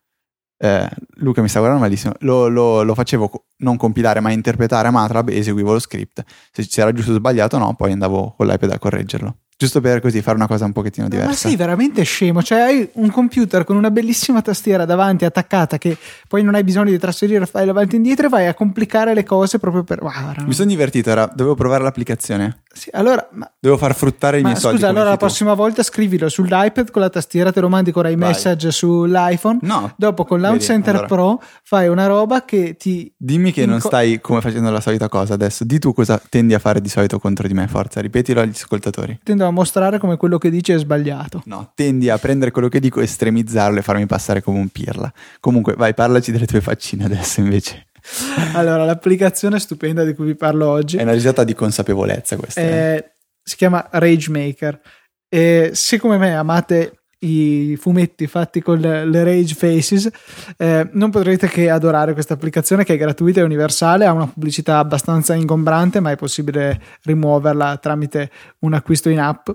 [0.64, 2.14] Eh, Luca mi sta guardando malissimo.
[2.20, 6.24] Lo, lo, lo, facevo non compilare ma interpretare a Matlab e eseguivo lo script.
[6.50, 9.36] Se c'era giusto o sbagliato, no, poi andavo con l'iPad a correggerlo.
[9.58, 11.30] Giusto per così fare una cosa un pochettino diversa.
[11.30, 15.98] Ma sei veramente scemo, cioè hai un computer con una bellissima tastiera davanti attaccata che
[16.26, 19.22] poi non hai bisogno di trasferire file avanti e indietro e vai a complicare le
[19.22, 20.02] cose proprio per...
[20.02, 22.62] Wow, Mi sono divertito, era, dovevo provare l'applicazione.
[22.74, 24.76] Sì, allora, ma, Devo far fruttare i miei soldi.
[24.76, 28.70] Scusa, allora la prossima volta scrivilo sull'iPad con la tastiera, te lo mandi con iMessage
[28.70, 29.60] sull'iPhone.
[29.62, 29.94] No.
[29.96, 31.06] Dopo con Launch Center allora.
[31.06, 33.10] Pro fai una roba che ti.
[33.16, 35.64] Dimmi che non stai come facendo la solita cosa adesso.
[35.64, 38.00] Di tu cosa tendi a fare di solito contro di me, forza.
[38.00, 39.20] Ripetilo agli ascoltatori.
[39.22, 41.42] Tendo a mostrare come quello che dici è sbagliato.
[41.46, 45.10] No, tendi a prendere quello che dico, estremizzarlo e farmi passare come un pirla.
[45.40, 47.86] Comunque, vai, parlaci delle tue faccine adesso invece.
[48.54, 50.96] allora, l'applicazione stupenda di cui vi parlo oggi.
[50.96, 52.60] È una risata di consapevolezza questa.
[52.60, 53.08] È, eh
[53.44, 54.80] si chiama Rage Maker.
[55.28, 60.10] E se come me amate i fumetti fatti con le, le Rage Faces,
[60.56, 64.78] eh, non potrete che adorare questa applicazione che è gratuita e universale, ha una pubblicità
[64.78, 69.48] abbastanza ingombrante, ma è possibile rimuoverla tramite un acquisto in app.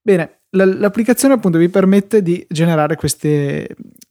[0.00, 3.68] Bene, l'applicazione appunto vi permette di generare queste,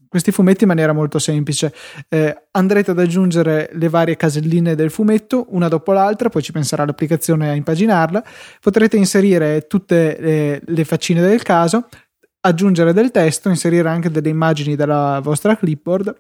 [0.08, 1.74] questi fumetti in maniera molto semplice.
[2.10, 6.86] Eh, andrete ad aggiungere le varie caselline del fumetto una dopo l'altra, poi ci penserà
[6.86, 8.24] l'applicazione a impaginarla.
[8.62, 11.88] Potrete inserire tutte le, le faccine del caso,
[12.42, 16.16] aggiungere del testo, inserire anche delle immagini dalla vostra clipboard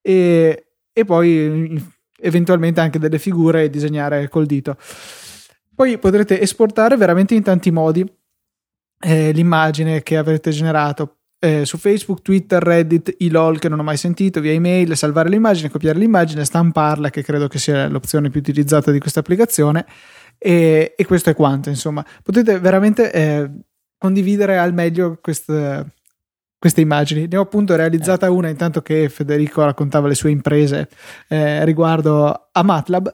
[0.00, 4.76] e, e poi eventualmente anche delle figure e disegnare col dito.
[5.74, 8.04] Poi potrete esportare veramente in tanti modi
[9.00, 13.82] eh, l'immagine che avrete generato eh, su Facebook, Twitter, Reddit, i LOL che non ho
[13.82, 18.40] mai sentito, via email, salvare l'immagine, copiare l'immagine, stamparla, che credo che sia l'opzione più
[18.40, 19.86] utilizzata di questa applicazione.
[20.38, 22.04] E, e questo è quanto, insomma.
[22.22, 23.50] Potete veramente eh,
[23.98, 25.94] condividere al meglio queste,
[26.58, 27.26] queste immagini.
[27.26, 30.88] Ne ho appunto realizzata una intanto che Federico raccontava le sue imprese
[31.28, 33.10] eh, riguardo a MATLAB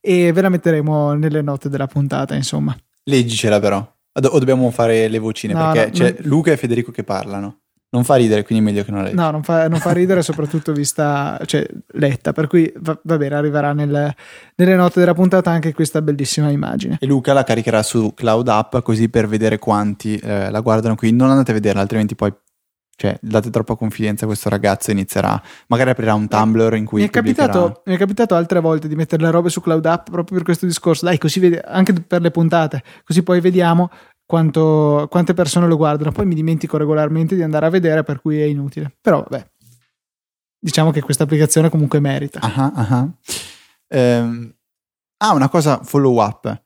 [0.00, 2.76] e ve la metteremo nelle note della puntata, insomma.
[3.04, 3.94] Leggicela però.
[4.12, 5.52] O dobbiamo fare le vocine?
[5.52, 6.28] No, perché no, c'è non...
[6.28, 7.60] Luca e Federico che parlano.
[7.96, 9.22] Non fa ridere, quindi meglio che non legga.
[9.22, 12.34] No, non fa, non fa ridere, soprattutto vista, cioè, letta.
[12.34, 14.14] Per cui va, va bene, arriverà nel,
[14.54, 16.98] nelle note della puntata anche questa bellissima immagine.
[17.00, 21.10] E Luca la caricherà su Cloud App così per vedere quanti eh, la guardano qui.
[21.10, 22.30] Non andate a vederla, altrimenti poi
[22.98, 27.06] cioè, date troppa confidenza a questo ragazzo inizierà, magari aprirà un Tumblr in cui mi
[27.06, 30.36] è, capitato, mi è capitato altre volte di mettere le robe su Cloud App proprio
[30.36, 33.90] per questo discorso, dai così vedi, anche per le puntate, così poi vediamo
[34.26, 38.40] quanto, quante persone lo guardano, poi mi dimentico regolarmente di andare a vedere per cui
[38.40, 39.50] è inutile, però vabbè,
[40.58, 42.40] diciamo che questa applicazione comunque merita.
[42.42, 43.12] Uh-huh, uh-huh.
[43.88, 44.54] Ehm,
[45.18, 46.62] ah, una cosa follow up.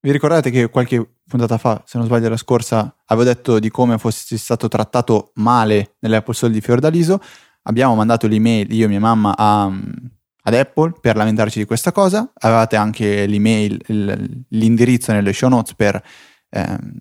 [0.00, 3.98] Vi ricordate che qualche puntata fa, se non sbaglio la scorsa, avevo detto di come
[3.98, 7.20] fosse stato trattato male nelle Apple Store di Fiordaliso.
[7.62, 12.30] Abbiamo mandato l'email, io e mia mamma, a, ad Apple per lamentarci di questa cosa.
[12.38, 16.00] Avevate anche l'email, l'indirizzo nelle show notes per,
[16.50, 16.98] ehm,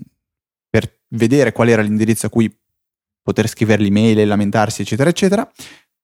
[0.70, 2.54] per vedere qual era l'indirizzo a cui
[3.22, 5.50] poter scrivere l'email e lamentarsi, eccetera, eccetera.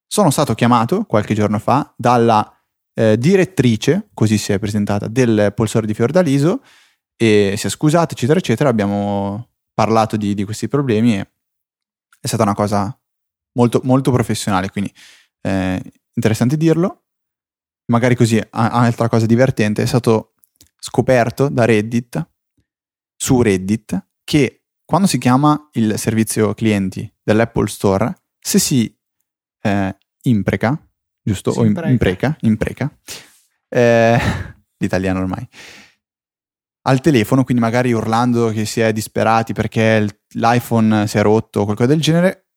[0.07, 2.51] Sono stato chiamato qualche giorno fa dalla
[2.93, 6.63] eh, direttrice, così si è presentata, del Polsore di Fiordaliso
[7.15, 8.69] e si è scusata, eccetera, eccetera.
[8.69, 11.31] Abbiamo parlato di, di questi problemi e
[12.19, 12.95] è stata una cosa
[13.53, 14.93] molto, molto professionale, quindi
[15.41, 15.81] eh,
[16.13, 17.03] interessante dirlo.
[17.91, 20.33] Magari così, altra cosa divertente, è stato
[20.79, 22.30] scoperto da Reddit,
[23.21, 28.97] su Reddit, che quando si chiama il servizio clienti dell'Apple Store, se si
[29.61, 30.89] eh, impreca,
[31.21, 31.51] giusto?
[31.51, 31.89] Si o im- impreca.
[31.91, 32.97] impreca, impreca,
[33.69, 34.19] eh,
[34.79, 35.47] l'italiano ormai,
[36.87, 41.65] al telefono, quindi magari urlando che si è disperati perché l'iPhone si è rotto o
[41.65, 42.47] qualcosa del genere,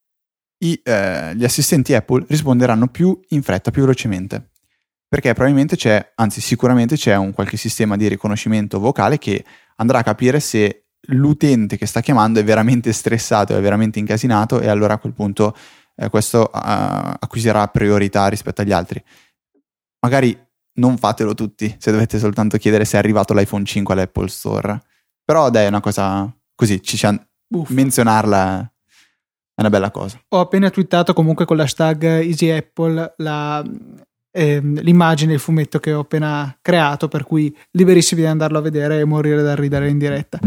[0.61, 4.53] i, eh, gli assistenti Apple risponderanno più in fretta, più velocemente.
[5.07, 9.45] Perché probabilmente c'è, anzi sicuramente c'è un qualche sistema di riconoscimento vocale che
[9.77, 14.69] andrà a capire se l'utente che sta chiamando è veramente stressato, è veramente incasinato e
[14.69, 15.55] allora a quel punto
[15.97, 19.03] eh, questo ah, acquisirà priorità rispetto agli altri.
[20.01, 20.39] Magari
[20.77, 24.81] non fatelo tutti se dovete soltanto chiedere se è arrivato l'iPhone 5 all'Apple Store.
[25.25, 26.81] Però dai, è una cosa così,
[27.47, 27.73] Buffo.
[27.73, 28.61] menzionarla
[29.55, 30.21] è una bella cosa.
[30.29, 33.65] Ho appena twittato comunque con l'hashtag Easy Apple la,
[34.35, 38.99] ehm, l'immagine, il fumetto che ho appena creato, per cui liberissimi di andarlo a vedere
[38.99, 40.41] e morire da ridere in diretta.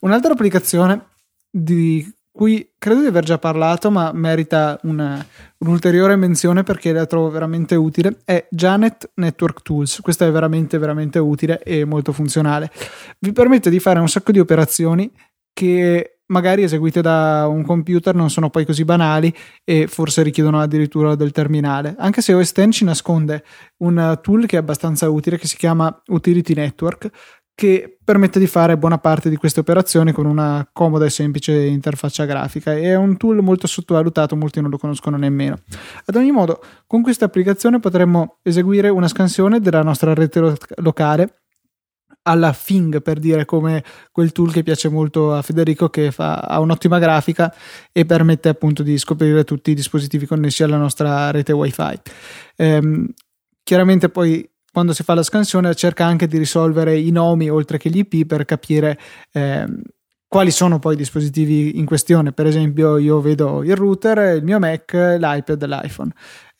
[0.00, 1.06] Un'altra applicazione
[1.50, 5.24] di cui credo di aver già parlato, ma merita una-
[5.58, 10.00] un'ulteriore menzione perché la trovo veramente utile, è Janet Network Tools.
[10.00, 12.70] Questa è veramente, veramente utile e molto funzionale.
[13.18, 15.10] Vi permette di fare un sacco di operazioni
[15.52, 19.32] che magari eseguite da un computer non sono poi così banali
[19.64, 21.94] e forse richiedono addirittura del terminale.
[21.98, 23.44] Anche se OS X ci nasconde
[23.78, 27.10] un tool che è abbastanza utile che si chiama Utility Network
[27.60, 32.24] che permette di fare buona parte di queste operazioni con una comoda e semplice interfaccia
[32.24, 32.74] grafica.
[32.74, 35.58] È un tool molto sottovalutato, molti non lo conoscono nemmeno.
[36.06, 41.40] Ad ogni modo, con questa applicazione potremmo eseguire una scansione della nostra rete lo- locale
[42.22, 46.60] alla Fing per dire come quel tool che piace molto a Federico che fa, ha
[46.60, 47.54] un'ottima grafica
[47.92, 52.00] e permette appunto di scoprire tutti i dispositivi connessi alla nostra rete wifi.
[52.56, 53.08] Ehm,
[53.62, 57.90] chiaramente poi quando si fa la scansione cerca anche di risolvere i nomi oltre che
[57.90, 58.98] gli IP per capire
[59.32, 59.82] ehm,
[60.28, 62.32] quali sono poi i dispositivi in questione.
[62.32, 66.12] Per esempio io vedo il router il mio Mac l'iPad l'iPhone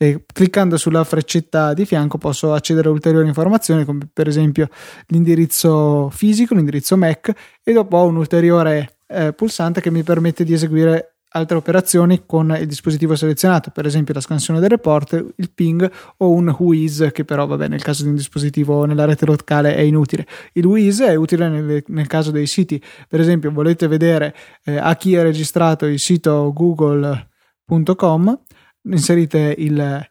[0.02, 4.70] e cliccando sulla freccetta di fianco posso accedere a ulteriori informazioni come per esempio
[5.08, 7.30] l'indirizzo fisico, l'indirizzo MAC
[7.62, 12.56] e dopo ho un ulteriore eh, pulsante che mi permette di eseguire altre operazioni con
[12.58, 17.26] il dispositivo selezionato, per esempio la scansione del report, il ping o un WhoIs che
[17.26, 20.26] però vabbè nel caso di un dispositivo nella rete locale è inutile.
[20.54, 24.34] Il WhoIs è utile nel, nel caso dei siti, per esempio volete vedere
[24.64, 28.38] eh, a chi è registrato il sito google.com,
[28.82, 30.08] inserite il,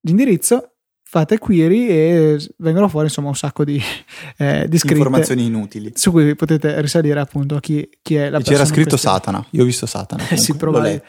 [0.00, 0.72] l'indirizzo
[1.12, 3.78] fate query e vengono fuori insomma un sacco di,
[4.38, 5.92] eh, di scritte Informazioni inutili.
[5.94, 9.16] su cui potete risalire appunto a chi, chi è la E persona c'era scritto questione.
[9.18, 9.46] Satana.
[9.50, 10.24] Io ho visto Satana.
[10.32, 11.04] Eh sì, probabile.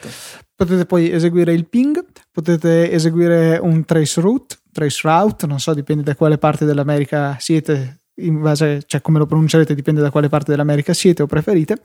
[0.54, 6.04] Potete poi eseguire il ping, potete eseguire un trace route, trace route, non so, dipende
[6.04, 10.52] da quale parte dell'America siete, in base, cioè come lo pronuncerete dipende da quale parte
[10.52, 11.80] dell'America siete o preferite,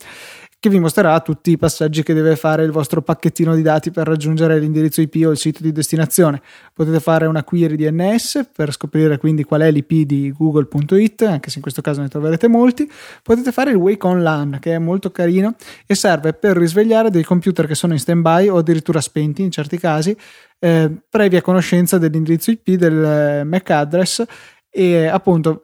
[0.61, 4.09] che vi mostrerà tutti i passaggi che deve fare il vostro pacchettino di dati per
[4.09, 6.43] raggiungere l'indirizzo IP o il sito di destinazione.
[6.75, 11.57] Potete fare una query DNS per scoprire quindi qual è l'IP di google.it, anche se
[11.57, 12.91] in questo caso ne troverete molti.
[13.23, 15.55] Potete fare il Wake on LAN, che è molto carino
[15.87, 19.79] e serve per risvegliare dei computer che sono in stand-by o addirittura spenti in certi
[19.79, 20.17] casi,
[20.59, 24.25] eh, previa conoscenza dell'indirizzo IP del eh, MAC address
[24.71, 25.63] e appunto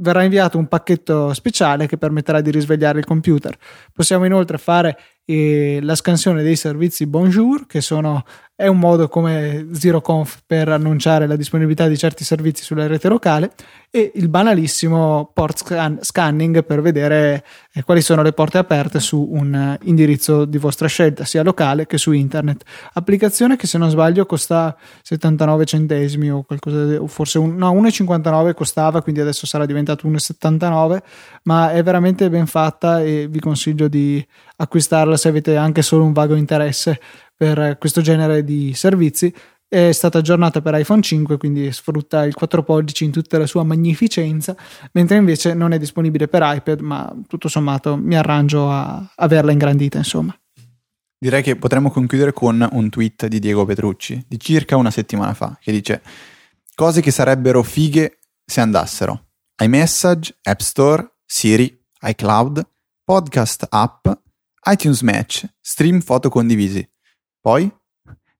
[0.00, 3.56] verrà inviato un pacchetto speciale che permetterà di risvegliare il computer.
[3.92, 4.98] Possiamo inoltre fare
[5.30, 8.24] eh, la scansione dei servizi Bonjour, che sono,
[8.56, 13.52] è un modo come ZeroConf per annunciare la disponibilità di certi servizi sulla rete locale,
[13.92, 19.28] e il banalissimo port scan- scanning per vedere eh, quali sono le porte aperte su
[19.30, 22.64] un indirizzo di vostra scelta, sia locale che su internet.
[22.94, 28.54] Applicazione che se non sbaglio costa 79 centesimi o qualcosa, o forse un, no, 1,59
[28.54, 30.98] costava, quindi adesso sarà diventato 1,79,
[31.44, 34.24] ma è veramente ben fatta e vi consiglio di
[34.60, 37.00] acquistarla se avete anche solo un vago interesse
[37.34, 39.32] per questo genere di servizi.
[39.66, 43.62] È stata aggiornata per iPhone 5, quindi sfrutta il 4 pollici in tutta la sua
[43.62, 44.56] magnificenza,
[44.92, 49.98] mentre invece non è disponibile per iPad, ma tutto sommato mi arrangio a averla ingrandita,
[49.98, 50.36] insomma.
[51.16, 55.56] Direi che potremmo concludere con un tweet di Diego Petrucci di circa una settimana fa
[55.60, 56.02] che dice
[56.74, 59.26] cose che sarebbero fighe se andassero
[59.62, 62.66] iMessage, App Store, Siri, iCloud,
[63.04, 64.08] podcast app,
[64.70, 66.88] iTunes Match, stream foto condivisi.
[67.40, 67.70] Poi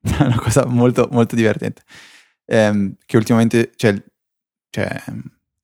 [0.18, 1.82] una cosa molto molto divertente
[2.50, 3.94] ehm, che ultimamente cioè,
[4.70, 5.02] cioè, è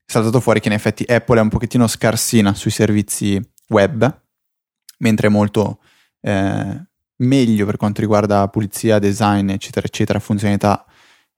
[0.05, 4.23] saltato fuori che in effetti Apple è un pochettino scarsina sui servizi web
[4.99, 5.81] mentre è molto
[6.21, 6.87] eh,
[7.19, 10.85] meglio per quanto riguarda pulizia, design, eccetera, eccetera, funzionalità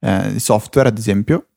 [0.00, 1.48] eh, di software, ad esempio,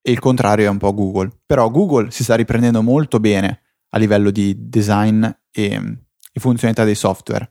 [0.00, 1.30] e il contrario è un po' Google.
[1.44, 5.96] Però Google si sta riprendendo molto bene a livello di design e
[6.32, 7.48] mm, e funzionalità dei software.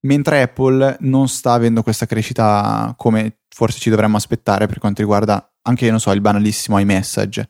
[0.00, 5.52] Mentre Apple non sta avendo questa crescita come forse ci dovremmo aspettare per quanto riguarda
[5.62, 7.48] anche, non so, il banalissimo iMessage,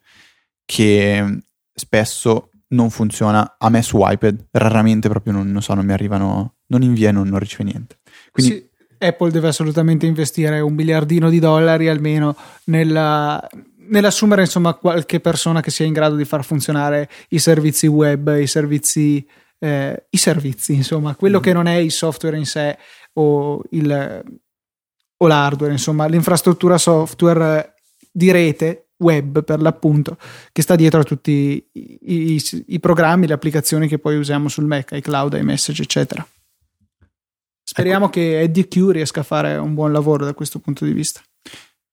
[0.65, 1.41] che
[1.75, 6.55] spesso non funziona a me su iPad, raramente proprio non, non so, non mi arrivano,
[6.69, 7.99] non invia e non, non ricevo niente.
[8.33, 12.35] Quindi Sì, Apple deve assolutamente investire un miliardino di dollari almeno
[12.65, 13.47] nella-
[13.89, 18.47] nell'assumere insomma qualche persona che sia in grado di far funzionare i servizi web, i
[18.47, 19.27] servizi,
[19.59, 21.43] eh, i servizi insomma, quello Mhm.
[21.43, 22.77] che non è il software in sé
[23.15, 24.23] o, il,
[25.19, 27.75] o l'hardware, insomma, l'infrastruttura software
[28.13, 30.17] di rete web per l'appunto
[30.53, 31.31] che sta dietro a tutti
[31.73, 36.27] i, i- i programmi, le applicazioni che poi usiamo sul Mac, iCloud, iMessage, eccetera.
[37.63, 41.21] Speriamo che Eddie Q riesca a fare un buon lavoro da questo punto di vista.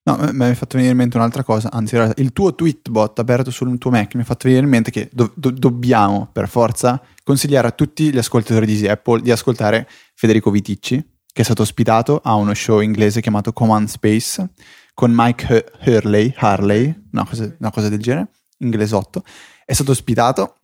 [0.06, 3.78] No, mi hai fatto venire in mente un'altra cosa, anzi il tuo tweetbot aperto sul
[3.78, 7.68] tuo Mac mi ha fatto venire in mente che do- do- dobbiamo per forza consigliare
[7.68, 10.96] a tutti gli ascoltatori di Apple di ascoltare Federico Viticci,
[11.32, 14.52] che è stato ospitato a uno show inglese chiamato Command Space
[14.94, 19.24] con Mike Hu- Hurley, Harley, una cosa, una cosa del genere, inglesotto.
[19.66, 20.58] È stato ospitato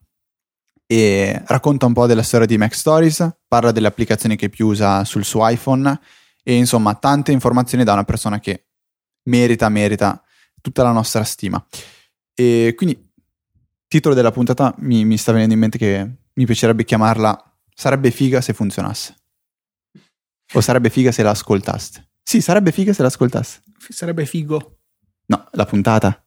[0.85, 5.03] e racconta un po' della storia di Mac Stories, parla delle applicazioni che più usa
[5.05, 5.99] sul suo iPhone
[6.43, 8.65] e insomma tante informazioni da una persona che
[9.23, 10.21] merita, merita
[10.61, 11.63] tutta la nostra stima.
[12.33, 13.11] E quindi,
[13.87, 17.43] titolo della puntata mi, mi sta venendo in mente che mi piacerebbe chiamarla
[17.79, 19.15] Sarebbe figa se funzionasse.
[20.53, 22.09] O sarebbe figa se la ascoltaste.
[22.21, 23.61] Sì, sarebbe figa se la ascoltaste.
[23.87, 24.79] Sarebbe figo.
[25.27, 26.25] No, la puntata.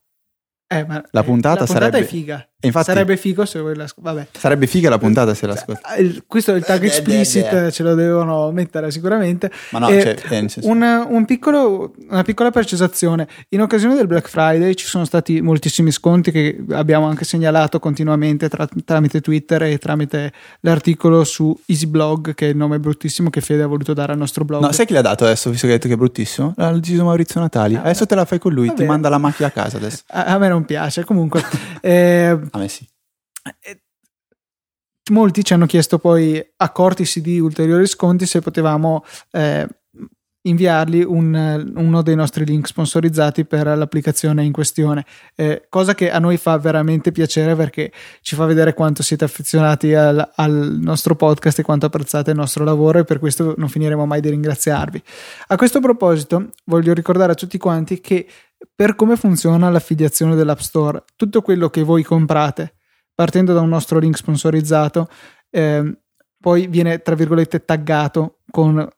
[0.67, 2.51] Eh, ma La eh, puntata la sarebbe- è figa.
[2.65, 4.29] Infatti Sarebbe figo se vuoi la Vabbè.
[4.33, 5.99] sarebbe figa la puntata se la ascoltaste.
[5.99, 7.73] Eh, il- questo è il tag Eh, explicit, eh, eh.
[7.73, 9.51] ce lo devono mettere sicuramente.
[9.71, 14.29] Ma no, Eh, cioè, eh, Un, un piccolo- una piccola precisazione: in occasione del Black
[14.29, 19.79] Friday ci sono stati moltissimi sconti che abbiamo anche segnalato continuamente tra- tramite Twitter e
[19.79, 24.19] tramite l'articolo su EasyBlog, che è il nome bruttissimo che Fede ha voluto dare al
[24.19, 24.63] nostro blog.
[24.63, 26.55] No, sai chi l'ha dato adesso, visto che hai detto che è bruttissimo?
[26.57, 27.75] L'ha deciso Maurizio Natali.
[27.75, 28.91] Ah, adesso te la fai con lui, va ti bene.
[28.91, 30.03] manda la macchina a casa adesso.
[30.09, 31.05] a, a me non piace.
[31.05, 31.43] Comunque,
[31.83, 32.89] eh, A me sì.
[35.11, 39.67] molti ci hanno chiesto poi, accortisi di ulteriori sconti, se potevamo eh,
[40.43, 45.05] inviargli un- uno dei nostri link sponsorizzati per l'applicazione in questione.
[45.37, 49.95] Eh, cosa che a noi fa veramente piacere perché ci fa vedere quanto siete affezionati
[49.95, 54.05] al, al nostro podcast e quanto apprezzate il nostro lavoro e per questo non finiremo
[54.05, 55.03] mai di ringraziarvi.
[55.49, 58.27] A questo proposito, voglio ricordare a tutti quanti che
[58.75, 62.75] per come funziona l'affiliazione dell'App Store, tutto quello che voi comprate
[63.15, 65.09] partendo da un nostro link sponsorizzato,
[65.51, 65.97] ehm,
[66.41, 68.89] poi viene tra virgolette taggato con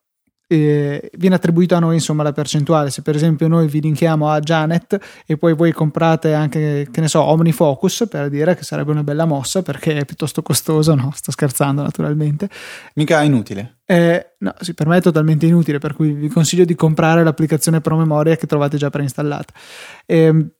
[0.54, 4.40] eh, viene attribuito a noi insomma la percentuale se per esempio noi vi linkiamo a
[4.40, 9.02] Janet e poi voi comprate anche che ne so OmniFocus per dire che sarebbe una
[9.02, 12.48] bella mossa perché è piuttosto costoso no sto scherzando naturalmente
[12.94, 13.78] Mica inutile.
[13.86, 17.80] eh, no, sì, per me è totalmente inutile, per cui vi consiglio di comprare l'applicazione
[17.80, 19.52] promemoria che trovate già preinstallata.
[20.06, 20.50] Ehm,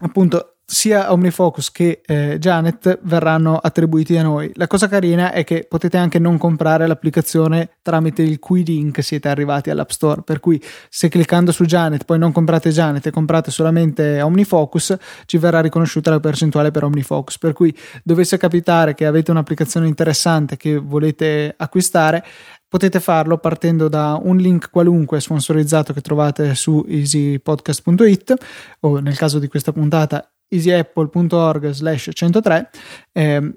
[0.00, 4.50] appunto, sia OmniFocus che eh, Janet verranno attribuiti a noi.
[4.54, 9.28] La cosa carina è che potete anche non comprare l'applicazione tramite il cui link siete
[9.28, 10.58] arrivati all'App Store, per cui
[10.88, 14.96] se cliccando su Janet poi non comprate Janet e comprate solamente OmniFocus,
[15.26, 20.56] ci verrà riconosciuta la percentuale per OmniFocus, per cui dovesse capitare che avete un'applicazione interessante
[20.56, 22.24] che volete acquistare,
[22.66, 28.34] potete farlo partendo da un link qualunque sponsorizzato che trovate su easypodcast.it
[28.80, 32.70] o nel caso di questa puntata easyapple.org slash 103
[33.12, 33.56] ehm,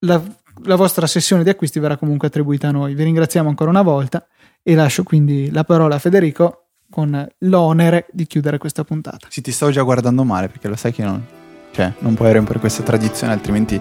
[0.00, 0.22] la,
[0.64, 4.26] la vostra sessione di acquisti verrà comunque attribuita a noi vi ringraziamo ancora una volta
[4.62, 9.52] e lascio quindi la parola a Federico con l'onere di chiudere questa puntata Sì, ti
[9.52, 11.24] stavo già guardando male perché lo sai che non,
[11.72, 13.80] cioè, non puoi rompere questa tradizione, altrimenti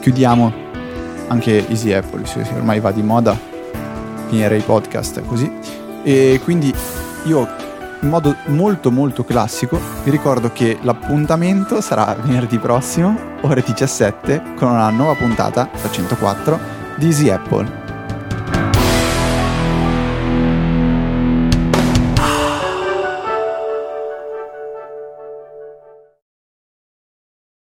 [0.00, 0.52] chiudiamo
[1.28, 2.22] anche Easy Apple.
[2.54, 3.38] Ormai va di moda
[4.28, 5.50] finire i podcast così.
[6.04, 6.72] E quindi
[7.24, 7.48] io,
[8.00, 14.68] in modo molto molto classico, vi ricordo che l'appuntamento sarà venerdì prossimo, ore 17, con
[14.68, 16.58] una nuova puntata, la 104,
[16.96, 17.85] di Easy Apple.